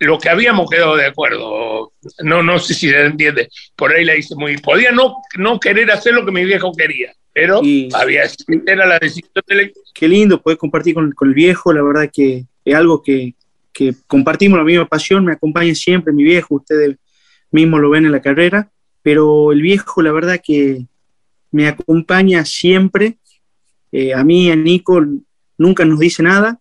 lo 0.00 0.18
que 0.18 0.30
habíamos 0.30 0.68
quedado 0.68 0.96
de 0.96 1.06
acuerdo. 1.06 1.92
No, 2.22 2.42
no 2.42 2.58
sé 2.58 2.74
si 2.74 2.88
se 2.88 3.04
entiende. 3.04 3.48
Por 3.76 3.92
ahí 3.92 4.04
le 4.04 4.18
hice 4.18 4.34
muy. 4.34 4.56
Podía 4.56 4.92
no, 4.92 5.16
no 5.36 5.60
querer 5.60 5.90
hacer 5.90 6.14
lo 6.14 6.24
que 6.24 6.32
mi 6.32 6.44
viejo 6.44 6.72
quería, 6.72 7.12
pero 7.32 7.60
y, 7.62 7.88
había 7.94 8.22
era 8.66 8.86
la 8.86 8.98
decisión 8.98 9.30
del. 9.46 9.72
Qué 9.94 10.08
lindo 10.08 10.40
poder 10.40 10.58
compartir 10.58 10.94
con, 10.94 11.12
con, 11.12 11.28
el 11.28 11.34
viejo, 11.34 11.72
la 11.72 11.82
verdad 11.82 12.10
que 12.12 12.46
es 12.64 12.74
algo 12.74 13.02
que, 13.02 13.34
que 13.72 13.94
compartimos 14.06 14.58
la 14.58 14.64
misma 14.64 14.86
pasión, 14.86 15.24
me 15.24 15.32
acompaña 15.32 15.74
siempre 15.74 16.12
mi 16.12 16.24
viejo, 16.24 16.56
ustedes 16.56 16.96
mismo 17.50 17.78
lo 17.78 17.90
ven 17.90 18.06
en 18.06 18.12
la 18.12 18.22
carrera, 18.22 18.70
pero 19.02 19.52
el 19.52 19.60
viejo, 19.60 20.02
la 20.02 20.12
verdad 20.12 20.40
que 20.42 20.86
me 21.50 21.68
acompaña 21.68 22.44
siempre. 22.44 23.18
Eh, 23.92 24.14
a 24.14 24.22
mí, 24.22 24.50
a 24.50 24.56
Nico, 24.56 25.04
nunca 25.58 25.84
nos 25.84 25.98
dice 25.98 26.22
nada, 26.22 26.60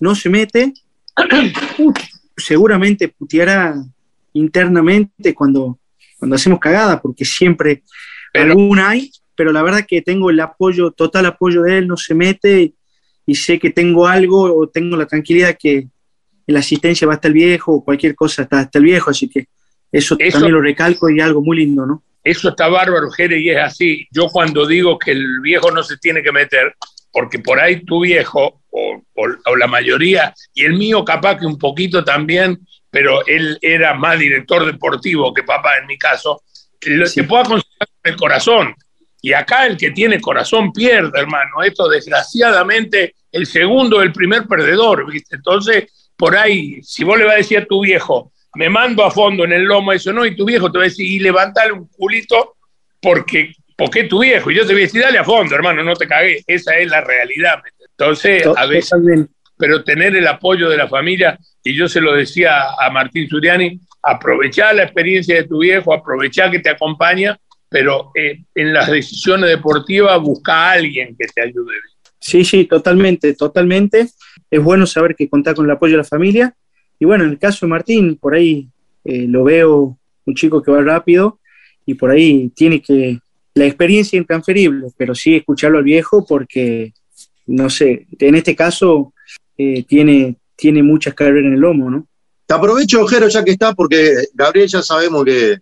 no 0.00 0.14
se 0.14 0.28
mete. 0.28 0.74
seguramente 2.36 3.08
puteará 3.08 3.74
internamente 4.32 5.34
cuando, 5.34 5.78
cuando 6.18 6.36
hacemos 6.36 6.60
cagada, 6.60 7.00
porque 7.00 7.24
siempre 7.24 7.82
pero, 8.32 8.52
alguna 8.52 8.90
hay, 8.90 9.10
pero 9.34 9.52
la 9.52 9.62
verdad 9.62 9.86
que 9.86 10.02
tengo 10.02 10.30
el 10.30 10.40
apoyo, 10.40 10.90
total 10.90 11.26
apoyo 11.26 11.62
de 11.62 11.78
él, 11.78 11.88
no 11.88 11.96
se 11.96 12.14
mete 12.14 12.74
y, 13.26 13.34
sé 13.34 13.58
que 13.58 13.70
tengo 13.70 14.06
algo 14.06 14.54
o 14.56 14.68
tengo 14.68 14.96
la 14.96 15.06
tranquilidad 15.06 15.56
que 15.58 15.88
la 16.46 16.60
asistencia 16.60 17.08
va 17.08 17.14
hasta 17.14 17.28
el 17.28 17.34
viejo 17.34 17.72
o 17.72 17.84
cualquier 17.84 18.14
cosa 18.14 18.42
está 18.42 18.60
hasta 18.60 18.78
el 18.78 18.84
viejo, 18.84 19.10
así 19.10 19.28
que 19.28 19.48
eso, 19.90 20.16
eso, 20.18 20.38
también 20.38 20.54
lo 20.54 20.60
recalco 20.60 21.10
y 21.10 21.20
algo 21.20 21.42
muy 21.42 21.56
lindo, 21.56 21.86
¿no? 21.86 22.02
Eso 22.22 22.48
está 22.48 22.68
bárbaro, 22.68 23.08
Jere, 23.10 23.38
y 23.38 23.50
es 23.50 23.58
así. 23.58 24.06
Yo 24.10 24.26
cuando 24.28 24.66
digo 24.66 24.98
que 24.98 25.12
el 25.12 25.40
viejo 25.40 25.70
no 25.70 25.84
se 25.84 25.96
tiene 25.96 26.22
que 26.22 26.32
meter, 26.32 26.74
porque 27.16 27.38
por 27.38 27.58
ahí 27.58 27.82
tu 27.82 28.02
viejo, 28.02 28.60
o, 28.68 29.02
o, 29.14 29.26
o, 29.46 29.56
la 29.56 29.66
mayoría, 29.66 30.34
y 30.52 30.66
el 30.66 30.74
mío 30.74 31.02
capaz 31.02 31.38
que 31.38 31.46
un 31.46 31.58
poquito 31.58 32.04
también, 32.04 32.60
pero 32.90 33.24
él 33.26 33.58
era 33.62 33.94
más 33.94 34.18
director 34.18 34.66
deportivo 34.66 35.32
que 35.32 35.42
papá 35.42 35.78
en 35.78 35.86
mi 35.86 35.96
caso, 35.96 36.42
lo, 36.82 37.06
sí. 37.06 37.22
puedo 37.22 37.40
aconsejar 37.40 37.88
el 38.04 38.16
corazón. 38.16 38.74
Y 39.22 39.32
acá 39.32 39.64
el 39.64 39.78
que 39.78 39.92
tiene 39.92 40.20
corazón 40.20 40.70
pierde, 40.72 41.18
hermano. 41.18 41.62
Esto 41.64 41.88
desgraciadamente 41.88 43.14
el 43.32 43.46
segundo, 43.46 44.02
el 44.02 44.12
primer 44.12 44.46
perdedor, 44.46 45.10
¿viste? 45.10 45.36
Entonces, 45.36 46.10
por 46.18 46.36
ahí, 46.36 46.82
si 46.82 47.02
vos 47.02 47.16
le 47.16 47.24
vas 47.24 47.36
a 47.36 47.38
decir 47.38 47.56
a 47.60 47.64
tu 47.64 47.80
viejo, 47.80 48.30
me 48.56 48.68
mando 48.68 49.02
a 49.02 49.10
fondo 49.10 49.46
en 49.46 49.54
el 49.54 49.62
lomo, 49.62 49.90
eso 49.90 50.12
no, 50.12 50.26
y 50.26 50.36
tu 50.36 50.44
viejo 50.44 50.70
te 50.70 50.76
va 50.76 50.84
a 50.84 50.88
decir, 50.88 51.06
y 51.06 51.18
levantale 51.20 51.72
un 51.72 51.88
culito 51.88 52.56
porque, 53.00 53.54
porque 53.76 54.04
tu 54.04 54.20
viejo. 54.20 54.50
Y 54.50 54.56
yo 54.56 54.66
te 54.66 54.72
voy 54.72 54.82
a 54.82 54.86
decir, 54.86 55.02
dale 55.02 55.18
a 55.18 55.24
fondo, 55.24 55.54
hermano, 55.54 55.82
no 55.82 55.94
te 55.94 56.06
cagué. 56.08 56.42
Esa 56.46 56.76
es 56.76 56.88
la 56.88 57.02
realidad. 57.02 57.62
Entonces, 57.90 58.44
a 58.56 58.66
veces, 58.66 58.92
pero 59.56 59.84
tener 59.84 60.16
el 60.16 60.26
apoyo 60.26 60.68
de 60.68 60.76
la 60.76 60.88
familia, 60.88 61.38
y 61.62 61.74
yo 61.74 61.88
se 61.88 62.00
lo 62.00 62.14
decía 62.14 62.64
a 62.78 62.90
Martín 62.90 63.28
Suriani, 63.28 63.80
aprovechar 64.02 64.74
la 64.74 64.84
experiencia 64.84 65.36
de 65.36 65.44
tu 65.44 65.60
viejo, 65.60 65.92
aprovechar 65.92 66.50
que 66.50 66.60
te 66.60 66.70
acompaña, 66.70 67.38
pero 67.68 68.12
eh, 68.14 68.44
en 68.54 68.72
las 68.72 68.90
decisiones 68.90 69.50
deportivas 69.50 70.20
busca 70.20 70.52
a 70.52 70.72
alguien 70.72 71.16
que 71.18 71.26
te 71.26 71.42
ayude. 71.42 71.74
Sí, 72.20 72.44
sí, 72.44 72.64
totalmente, 72.64 73.34
totalmente. 73.34 74.08
Es 74.50 74.62
bueno 74.62 74.86
saber 74.86 75.14
que 75.16 75.28
contás 75.28 75.54
con 75.54 75.64
el 75.64 75.72
apoyo 75.72 75.92
de 75.92 75.98
la 75.98 76.04
familia 76.04 76.54
y 76.98 77.04
bueno, 77.04 77.24
en 77.24 77.30
el 77.30 77.38
caso 77.38 77.66
de 77.66 77.70
Martín, 77.70 78.16
por 78.16 78.34
ahí 78.34 78.68
eh, 79.04 79.26
lo 79.28 79.44
veo 79.44 79.98
un 80.24 80.34
chico 80.34 80.62
que 80.62 80.70
va 80.70 80.82
rápido 80.82 81.40
y 81.84 81.94
por 81.94 82.10
ahí 82.10 82.50
tiene 82.54 82.80
que, 82.80 83.18
la 83.56 83.66
experiencia 83.66 84.16
intransferible, 84.16 84.88
pero 84.96 85.14
sí 85.14 85.34
escucharlo 85.34 85.78
al 85.78 85.84
viejo 85.84 86.24
porque, 86.24 86.92
no 87.46 87.68
sé, 87.68 88.06
en 88.18 88.34
este 88.34 88.54
caso 88.54 89.12
eh, 89.58 89.84
tiene, 89.84 90.36
tiene 90.54 90.82
muchas 90.82 91.14
carreras 91.14 91.46
en 91.46 91.54
el 91.54 91.60
lomo, 91.60 91.90
¿no? 91.90 92.06
Te 92.46 92.54
aprovecho, 92.54 93.02
Ojero, 93.02 93.28
ya 93.28 93.42
que 93.42 93.50
está, 93.50 93.74
porque 93.74 94.14
Gabriel 94.34 94.68
ya 94.68 94.82
sabemos 94.82 95.24
que 95.24 95.58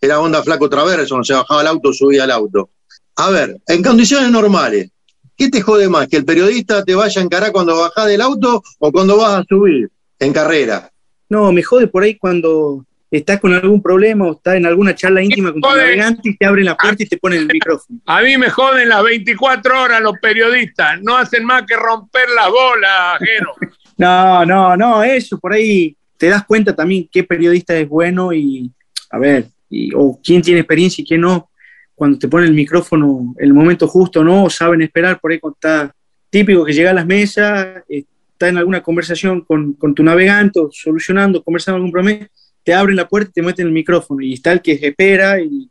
era 0.00 0.20
onda 0.20 0.42
flaco 0.42 0.68
traverso, 0.68 1.22
se 1.24 1.34
bajaba 1.34 1.62
el 1.62 1.66
auto, 1.66 1.92
subía 1.92 2.24
al 2.24 2.30
auto. 2.30 2.70
A 3.16 3.30
ver, 3.30 3.60
en 3.66 3.82
condiciones 3.82 4.30
normales, 4.30 4.90
¿qué 5.36 5.48
te 5.48 5.60
jode 5.60 5.88
más? 5.88 6.06
¿Que 6.06 6.18
el 6.18 6.24
periodista 6.24 6.84
te 6.84 6.94
vaya 6.94 7.20
a 7.20 7.24
encarar 7.24 7.50
cuando 7.50 7.76
bajás 7.76 8.06
del 8.06 8.20
auto 8.20 8.62
o 8.78 8.92
cuando 8.92 9.16
vas 9.16 9.40
a 9.40 9.44
subir? 9.48 9.90
en 10.20 10.32
carrera. 10.32 10.92
No, 11.28 11.50
me 11.50 11.62
jode 11.62 11.88
por 11.88 12.04
ahí 12.04 12.16
cuando 12.16 12.84
estás 13.10 13.40
con 13.40 13.52
algún 13.52 13.82
problema 13.82 14.26
o 14.26 14.32
estás 14.32 14.56
en 14.56 14.66
alguna 14.66 14.94
charla 14.94 15.22
íntima 15.22 15.52
con 15.52 15.60
tu 15.60 15.68
navegante 15.68 16.30
y 16.30 16.36
te 16.36 16.46
abren 16.46 16.64
la 16.64 16.76
puerta 16.76 17.02
y 17.02 17.06
te 17.06 17.16
ponen 17.18 17.40
el 17.40 17.46
micrófono. 17.52 17.98
A 18.06 18.22
mí 18.22 18.36
me 18.36 18.50
joden 18.50 18.88
las 18.88 19.02
24 19.02 19.82
horas 19.82 20.00
los 20.00 20.18
periodistas, 20.20 21.00
no 21.02 21.16
hacen 21.16 21.44
más 21.44 21.64
que 21.66 21.76
romper 21.76 22.28
las 22.34 22.48
bolas, 22.48 23.18
Jero. 23.20 23.54
no, 23.96 24.46
no, 24.46 24.76
no, 24.76 25.02
eso, 25.02 25.38
por 25.38 25.52
ahí 25.52 25.96
te 26.16 26.28
das 26.28 26.44
cuenta 26.44 26.74
también 26.76 27.08
qué 27.10 27.24
periodista 27.24 27.76
es 27.76 27.88
bueno 27.88 28.32
y, 28.32 28.70
a 29.10 29.18
ver, 29.18 29.46
y, 29.68 29.90
o 29.94 30.20
quién 30.22 30.42
tiene 30.42 30.60
experiencia 30.60 31.02
y 31.02 31.06
quién 31.06 31.22
no, 31.22 31.50
cuando 31.94 32.18
te 32.18 32.28
ponen 32.28 32.48
el 32.48 32.54
micrófono 32.54 33.34
el 33.38 33.52
momento 33.52 33.88
justo 33.88 34.22
no, 34.22 34.44
o 34.44 34.50
saben 34.50 34.82
esperar, 34.82 35.18
por 35.18 35.32
ahí 35.32 35.40
cuando 35.40 35.56
está 35.56 35.94
típico 36.28 36.64
que 36.64 36.72
llega 36.72 36.90
a 36.90 36.94
las 36.94 37.06
mesas, 37.06 37.82
está 37.88 38.48
en 38.48 38.58
alguna 38.58 38.82
conversación 38.82 39.40
con, 39.40 39.72
con 39.74 39.94
tu 39.94 40.02
navegante 40.02 40.60
o 40.60 40.70
solucionando, 40.70 41.42
conversando 41.42 41.76
algún 41.76 41.90
problema, 41.90 42.26
te 42.64 42.74
abren 42.74 42.96
la 42.96 43.08
puerta 43.08 43.30
y 43.30 43.32
te 43.34 43.42
meten 43.42 43.66
el 43.66 43.72
micrófono. 43.72 44.20
Y 44.22 44.34
está 44.34 44.52
el 44.52 44.60
que 44.62 44.72
espera 44.72 45.40
y, 45.40 45.68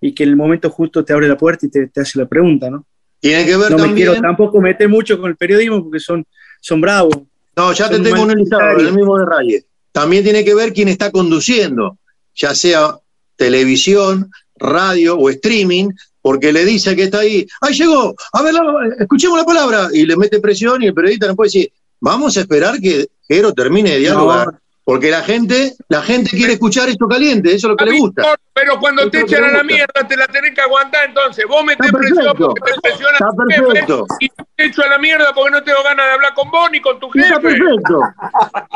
y 0.00 0.12
que 0.14 0.22
en 0.24 0.30
el 0.30 0.36
momento 0.36 0.70
justo 0.70 1.04
te 1.04 1.12
abre 1.12 1.28
la 1.28 1.36
puerta 1.36 1.66
y 1.66 1.70
te, 1.70 1.86
te 1.88 2.00
hace 2.00 2.18
la 2.18 2.26
pregunta, 2.26 2.70
¿no? 2.70 2.84
Tiene 3.20 3.44
que 3.46 3.56
ver 3.56 3.70
no 3.70 3.76
también... 3.76 3.90
me 3.90 3.96
quiero 3.96 4.20
tampoco 4.20 4.60
meter 4.60 4.88
mucho 4.88 5.18
con 5.20 5.30
el 5.30 5.36
periodismo 5.36 5.82
porque 5.84 6.00
son, 6.00 6.24
son 6.60 6.80
bravos. 6.80 7.16
No, 7.56 7.72
ya 7.72 7.88
te 7.88 8.00
tengo 8.00 8.22
analizado, 8.22 8.78
el 8.78 8.92
mismo 8.92 9.18
de 9.18 9.24
Reyes. 9.26 9.64
También 9.92 10.24
tiene 10.24 10.44
que 10.44 10.54
ver 10.54 10.72
quién 10.72 10.88
está 10.88 11.10
conduciendo, 11.10 11.98
ya 12.34 12.54
sea 12.54 12.96
televisión, 13.36 14.30
radio 14.56 15.16
o 15.18 15.28
streaming, 15.28 15.90
porque 16.20 16.52
le 16.52 16.64
dice 16.64 16.94
que 16.96 17.04
está 17.04 17.18
ahí, 17.18 17.46
¡ay, 17.60 17.74
llegó! 17.74 18.14
A 18.32 18.42
ver, 18.42 18.54
la- 18.54 18.62
escuchemos 19.00 19.36
la 19.38 19.44
palabra, 19.44 19.88
y 19.92 20.06
le 20.06 20.16
mete 20.16 20.40
presión 20.40 20.82
y 20.82 20.86
el 20.86 20.94
periodista 20.94 21.26
no 21.26 21.36
puede 21.36 21.48
decir, 21.48 21.72
vamos 22.00 22.36
a 22.36 22.40
esperar 22.40 22.80
que 22.80 23.08
Jero 23.28 23.52
termine 23.52 23.90
de 23.90 23.98
dialogar, 23.98 24.46
No. 24.52 24.58
Porque 24.84 25.10
la 25.10 25.22
gente, 25.22 25.74
la 25.88 26.02
gente 26.02 26.30
quiere 26.30 26.54
escuchar 26.54 26.88
esto 26.88 27.06
caliente, 27.06 27.54
eso 27.54 27.66
es 27.68 27.70
lo 27.70 27.76
que 27.76 27.84
A 27.84 27.86
le 27.86 27.98
gusta. 27.98 28.34
Pero 28.52 28.78
cuando 28.80 29.02
Eso 29.02 29.10
te 29.10 29.20
echan 29.20 29.44
a 29.44 29.48
la 29.52 29.62
mierda, 29.62 30.06
te 30.08 30.16
la 30.16 30.26
tenés 30.26 30.54
que 30.54 30.60
aguantar. 30.60 31.04
Entonces, 31.08 31.44
vos 31.48 31.64
metés 31.64 31.86
Está 31.86 31.98
presión 31.98 32.16
perfecto. 32.18 32.46
porque 32.48 32.72
te 32.72 32.80
presiona 32.80 33.12
Está 33.12 33.26
tu 33.30 33.42
jefe, 33.48 33.62
perfecto. 33.62 34.06
y 34.20 34.28
te 34.28 34.64
echo 34.66 34.82
a 34.82 34.88
la 34.88 34.98
mierda 34.98 35.32
porque 35.34 35.50
no 35.52 35.62
tengo 35.62 35.82
ganas 35.84 36.06
de 36.06 36.12
hablar 36.12 36.34
con 36.34 36.50
vos 36.50 36.68
ni 36.72 36.80
con 36.80 36.98
tu 36.98 37.06
Y 37.14 37.20
está 37.20 37.40
jefe. 37.40 37.48
perfecto. 37.58 38.00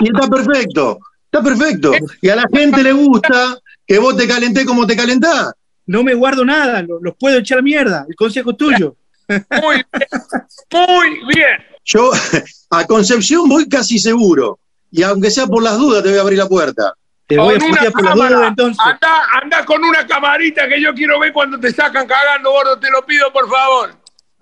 Y 0.01 0.09
está 0.09 0.29
perfecto. 0.29 0.99
Está 1.25 1.43
perfecto. 1.43 1.93
Y 2.23 2.29
a 2.29 2.37
la 2.37 2.45
gente 2.53 2.83
le 2.83 2.93
gusta 2.93 3.59
que 3.87 3.99
vos 3.99 4.17
te 4.17 4.29
calentés 4.29 4.65
como 4.65 4.87
te 4.87 4.97
calentás. 4.97 5.53
No 5.87 6.03
me 6.03 6.15
guardo 6.15 6.45
nada, 6.45 6.83
lo- 6.83 6.99
los 7.01 7.15
puedo 7.19 7.39
echar 7.39 7.59
a 7.59 7.63
mierda. 7.63 8.07
El 8.09 8.15
consejo 8.17 8.51
es 8.53 8.57
tuyo. 8.57 8.97
Muy 9.29 9.77
bien. 9.77 10.87
Muy 10.89 11.11
bien. 11.35 11.59
Yo 11.85 12.11
a 12.71 12.85
Concepción 12.87 13.49
voy 13.49 13.69
casi 13.69 13.99
seguro. 13.99 14.59
Y 14.91 15.03
aunque 15.03 15.31
sea 15.31 15.47
por 15.47 15.63
las 15.63 15.77
dudas, 15.79 16.03
te 16.03 16.11
voy 16.11 16.19
a 16.19 16.23
abrir 16.23 16.39
la 16.39 16.47
puerta. 16.49 16.95
Te 17.27 17.37
voy 17.39 17.57
a 17.57 17.59
putear 17.59 17.93
por 17.93 18.05
la 18.05 18.11
cámara. 18.11 18.37
duda 18.37 18.49
entonces. 18.49 18.79
Anda, 18.85 19.23
anda 19.43 19.65
con 19.65 19.83
una 19.85 20.07
camarita 20.07 20.69
que 20.69 20.81
yo 20.81 20.95
quiero 20.95 21.19
ver 21.19 21.33
cuando 21.33 21.59
te 21.59 21.73
sacan 21.73 22.07
cagando, 22.07 22.51
gordo. 22.53 22.79
Te 22.79 22.91
lo 22.91 23.05
pido, 23.05 23.33
por 23.33 23.49
favor. 23.51 23.91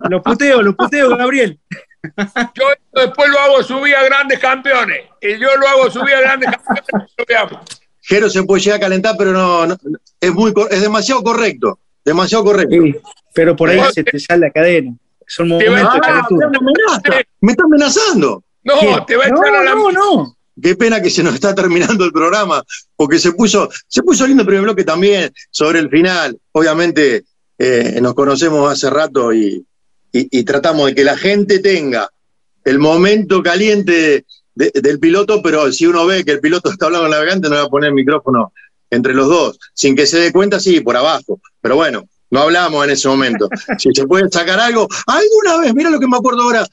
Lo 0.09 0.21
puteo, 0.21 0.61
lo 0.61 0.75
puteo, 0.75 1.15
Gabriel. 1.17 1.59
Yo 2.53 2.69
esto 2.71 3.01
después 3.01 3.29
lo 3.29 3.39
hago 3.39 3.63
subir 3.63 3.95
a 3.95 4.03
grandes 4.03 4.37
campeones. 4.39 5.05
Y 5.21 5.39
yo 5.39 5.47
lo 5.57 5.67
hago 5.67 5.89
subir 5.89 6.13
a 6.13 6.21
grandes 6.21 6.49
campeones. 6.51 7.69
Jero 8.01 8.29
se 8.29 8.43
puede 8.43 8.61
llegar 8.61 8.77
a 8.77 8.81
calentar, 8.81 9.15
pero 9.17 9.31
no, 9.33 9.65
no- 9.65 9.77
es, 10.21 10.31
muy, 10.31 10.53
es 10.69 10.81
demasiado 10.81 11.23
correcto. 11.23 11.79
Demasiado 12.03 12.43
correcto. 12.43 12.75
Sí, 12.83 12.95
pero 13.33 13.55
por 13.55 13.69
ahí 13.69 13.81
se 13.93 14.03
te- 14.03 14.19
sale 14.19 14.41
la 14.41 14.51
cadena. 14.51 14.93
Son 15.27 15.47
momentos 15.47 15.93
de 15.95 15.99
calentura. 16.01 16.49
Me 17.41 17.51
está 17.51 17.63
amenazando. 17.63 18.43
No, 18.65 19.05
te 19.05 19.15
va 19.15 19.25
a 19.25 19.27
echar 19.27 19.55
a 19.55 19.63
la 19.63 19.75
no, 19.75 19.91
no. 19.91 20.37
Qué 20.61 20.75
pena 20.75 21.01
que 21.01 21.09
se 21.09 21.21
nos 21.21 21.33
está 21.35 21.53
terminando 21.53 22.05
el 22.05 22.11
programa, 22.11 22.63
porque 22.95 23.19
se 23.19 23.31
puso, 23.33 23.69
se 23.87 24.01
puso 24.03 24.25
lindo 24.25 24.41
el 24.41 24.47
primer 24.47 24.63
bloque 24.63 24.83
también 24.83 25.31
sobre 25.51 25.79
el 25.79 25.89
final. 25.89 26.37
Obviamente 26.53 27.25
eh, 27.57 27.99
nos 28.01 28.13
conocemos 28.13 28.71
hace 28.71 28.89
rato 28.89 29.33
y, 29.33 29.65
y- 30.11 30.39
y 30.39 30.43
tratamos 30.43 30.87
de 30.87 30.95
que 30.95 31.03
la 31.03 31.17
gente 31.17 31.59
tenga 31.59 32.09
el 32.63 32.79
momento 32.79 33.43
caliente 33.43 34.25
de- 34.55 34.71
del 34.73 34.99
piloto, 34.99 35.41
pero 35.41 35.71
si 35.73 35.85
uno 35.85 36.05
ve 36.05 36.23
que 36.23 36.31
el 36.31 36.39
piloto 36.39 36.69
está 36.71 36.85
hablando 36.87 37.05
con 37.07 37.13
el 37.13 37.19
navegante, 37.19 37.49
no 37.49 37.55
va 37.55 37.63
a 37.63 37.69
poner 37.69 37.89
el 37.89 37.95
micrófono 37.95 38.53
entre 38.89 39.13
los 39.13 39.27
dos. 39.27 39.59
Sin 39.73 39.95
que 39.95 40.05
se 40.07 40.19
dé 40.19 40.31
cuenta, 40.31 40.59
sí, 40.59 40.79
por 40.79 40.95
abajo. 40.95 41.41
Pero 41.61 41.75
bueno, 41.75 42.03
no 42.31 42.39
hablamos 42.39 42.83
en 42.85 42.91
ese 42.91 43.07
momento. 43.09 43.49
Si 43.77 43.89
se 43.93 44.07
puede 44.07 44.29
sacar 44.29 44.57
algo, 44.59 44.87
alguna 45.05 45.57
vez, 45.59 45.73
mira 45.75 45.89
lo 45.89 45.99
que 45.99 46.07
me 46.07 46.15
acuerdo 46.17 46.43
ahora, 46.43 46.65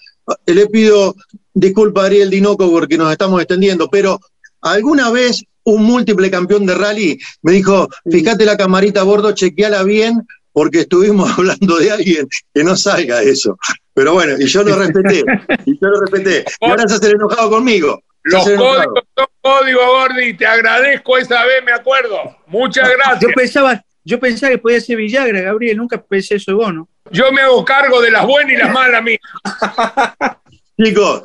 le 0.46 0.66
pido 0.68 1.16
disculpa 1.54 2.04
Ariel 2.04 2.30
Dinoco 2.30 2.70
porque 2.70 2.98
nos 2.98 3.10
estamos 3.12 3.40
extendiendo, 3.40 3.88
pero 3.88 4.18
alguna 4.60 5.10
vez 5.10 5.44
un 5.64 5.84
múltiple 5.84 6.30
campeón 6.30 6.66
de 6.66 6.74
rally 6.74 7.18
me 7.42 7.52
dijo, 7.52 7.88
fíjate 8.10 8.44
la 8.44 8.56
camarita 8.56 9.00
a 9.00 9.04
bordo, 9.04 9.32
chequeala 9.32 9.82
bien, 9.84 10.26
porque 10.52 10.80
estuvimos 10.80 11.30
hablando 11.38 11.78
de 11.78 11.90
alguien 11.90 12.28
que 12.54 12.64
no 12.64 12.76
salga 12.76 13.22
eso. 13.22 13.58
Pero 13.94 14.14
bueno, 14.14 14.34
y 14.38 14.46
yo 14.46 14.62
lo 14.62 14.76
respeté, 14.76 15.24
y 15.66 15.78
yo 15.78 15.88
lo 15.88 16.00
respeté. 16.00 16.44
Y 16.60 16.70
ahora 16.70 16.88
se 16.88 16.94
hace 16.94 17.10
enojado 17.10 17.50
conmigo. 17.50 18.02
Los 18.24 18.44
códigos 18.44 18.86
son 19.16 19.26
códigos, 19.40 19.84
Gordi. 19.84 20.34
Te 20.34 20.46
agradezco 20.46 21.18
esa 21.18 21.44
vez, 21.44 21.64
me 21.64 21.72
acuerdo. 21.72 22.36
Muchas 22.46 22.88
Yo 22.88 22.94
gracias. 22.96 23.32
pensaba, 23.34 23.84
yo 24.04 24.20
pensaba 24.20 24.52
que 24.52 24.58
podía 24.58 24.80
ser 24.80 24.96
Villagra, 24.96 25.40
Gabriel. 25.40 25.76
Nunca 25.76 26.00
pensé 26.00 26.36
eso 26.36 26.52
de 26.52 26.56
vos, 26.56 26.72
¿no? 26.72 26.88
Yo 27.10 27.32
me 27.32 27.42
hago 27.42 27.64
cargo 27.64 28.00
de 28.00 28.12
las 28.12 28.24
buenas 28.24 28.52
y 28.52 28.56
las 28.56 28.72
malas 28.72 29.02
mías. 29.02 29.18
Chicos, 30.76 31.22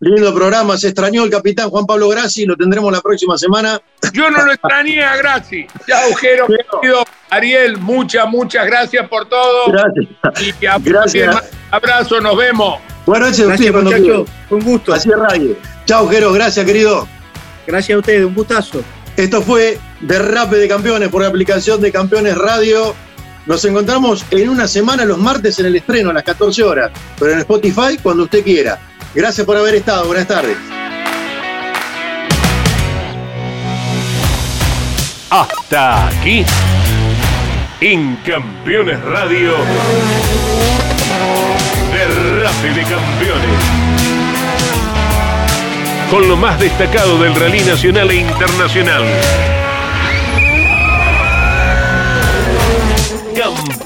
lindo 0.00 0.34
programa, 0.34 0.76
se 0.78 0.88
extrañó 0.88 1.24
el 1.24 1.30
capitán 1.30 1.68
Juan 1.70 1.86
Pablo 1.86 2.08
Grassi, 2.08 2.46
lo 2.46 2.56
tendremos 2.56 2.90
la 2.92 3.00
próxima 3.00 3.36
semana. 3.36 3.80
Yo 4.12 4.30
no 4.30 4.44
lo 4.44 4.52
extrañé 4.52 5.02
a 5.04 5.16
Graci. 5.16 5.66
Ya, 5.86 6.00
Ujero, 6.10 6.46
querido 6.46 7.04
Ariel, 7.30 7.76
muchas, 7.78 8.26
muchas 8.28 8.66
gracias 8.66 9.08
por 9.08 9.28
todo. 9.28 9.66
Gracias. 9.70 10.54
Y 10.62 10.66
a- 10.66 10.78
Gracias. 10.78 11.50
abrazo, 11.70 12.20
nos 12.20 12.36
vemos. 12.36 12.80
Buenas 13.06 13.30
noches, 13.38 13.46
Gracias, 13.46 13.74
muchachos. 13.74 14.28
un 14.50 14.60
gusto. 14.64 14.92
Así 14.94 15.10
es 15.10 15.16
radio. 15.18 15.56
Chao, 15.86 16.08
Jero, 16.08 16.32
gracias, 16.32 16.64
querido. 16.64 17.06
Gracias 17.66 17.96
a 17.96 17.98
ustedes, 17.98 18.24
un 18.24 18.34
gustazo. 18.34 18.82
Esto 19.16 19.42
fue 19.42 19.78
Derrape 20.00 20.56
de 20.56 20.68
Campeones 20.68 21.08
por 21.08 21.22
la 21.22 21.28
aplicación 21.28 21.80
de 21.80 21.92
Campeones 21.92 22.36
Radio. 22.38 22.94
Nos 23.50 23.64
encontramos 23.64 24.24
en 24.30 24.48
una 24.48 24.68
semana 24.68 25.04
los 25.04 25.18
martes 25.18 25.58
en 25.58 25.66
el 25.66 25.74
estreno 25.74 26.10
a 26.10 26.12
las 26.12 26.22
14 26.22 26.62
horas, 26.62 26.92
pero 27.18 27.32
en 27.32 27.40
Spotify 27.40 27.98
cuando 28.00 28.22
usted 28.22 28.44
quiera. 28.44 28.78
Gracias 29.12 29.44
por 29.44 29.56
haber 29.56 29.74
estado. 29.74 30.06
Buenas 30.06 30.28
tardes. 30.28 30.56
Hasta 35.30 36.06
aquí. 36.06 36.44
En 37.80 38.14
Campeones 38.24 39.02
Radio. 39.02 39.54
Derrape 41.92 42.68
de 42.68 42.82
Campeones. 42.82 43.60
Con 46.08 46.28
lo 46.28 46.36
más 46.36 46.60
destacado 46.60 47.18
del 47.18 47.34
rally 47.34 47.62
nacional 47.62 48.12
e 48.12 48.14
internacional. 48.14 49.02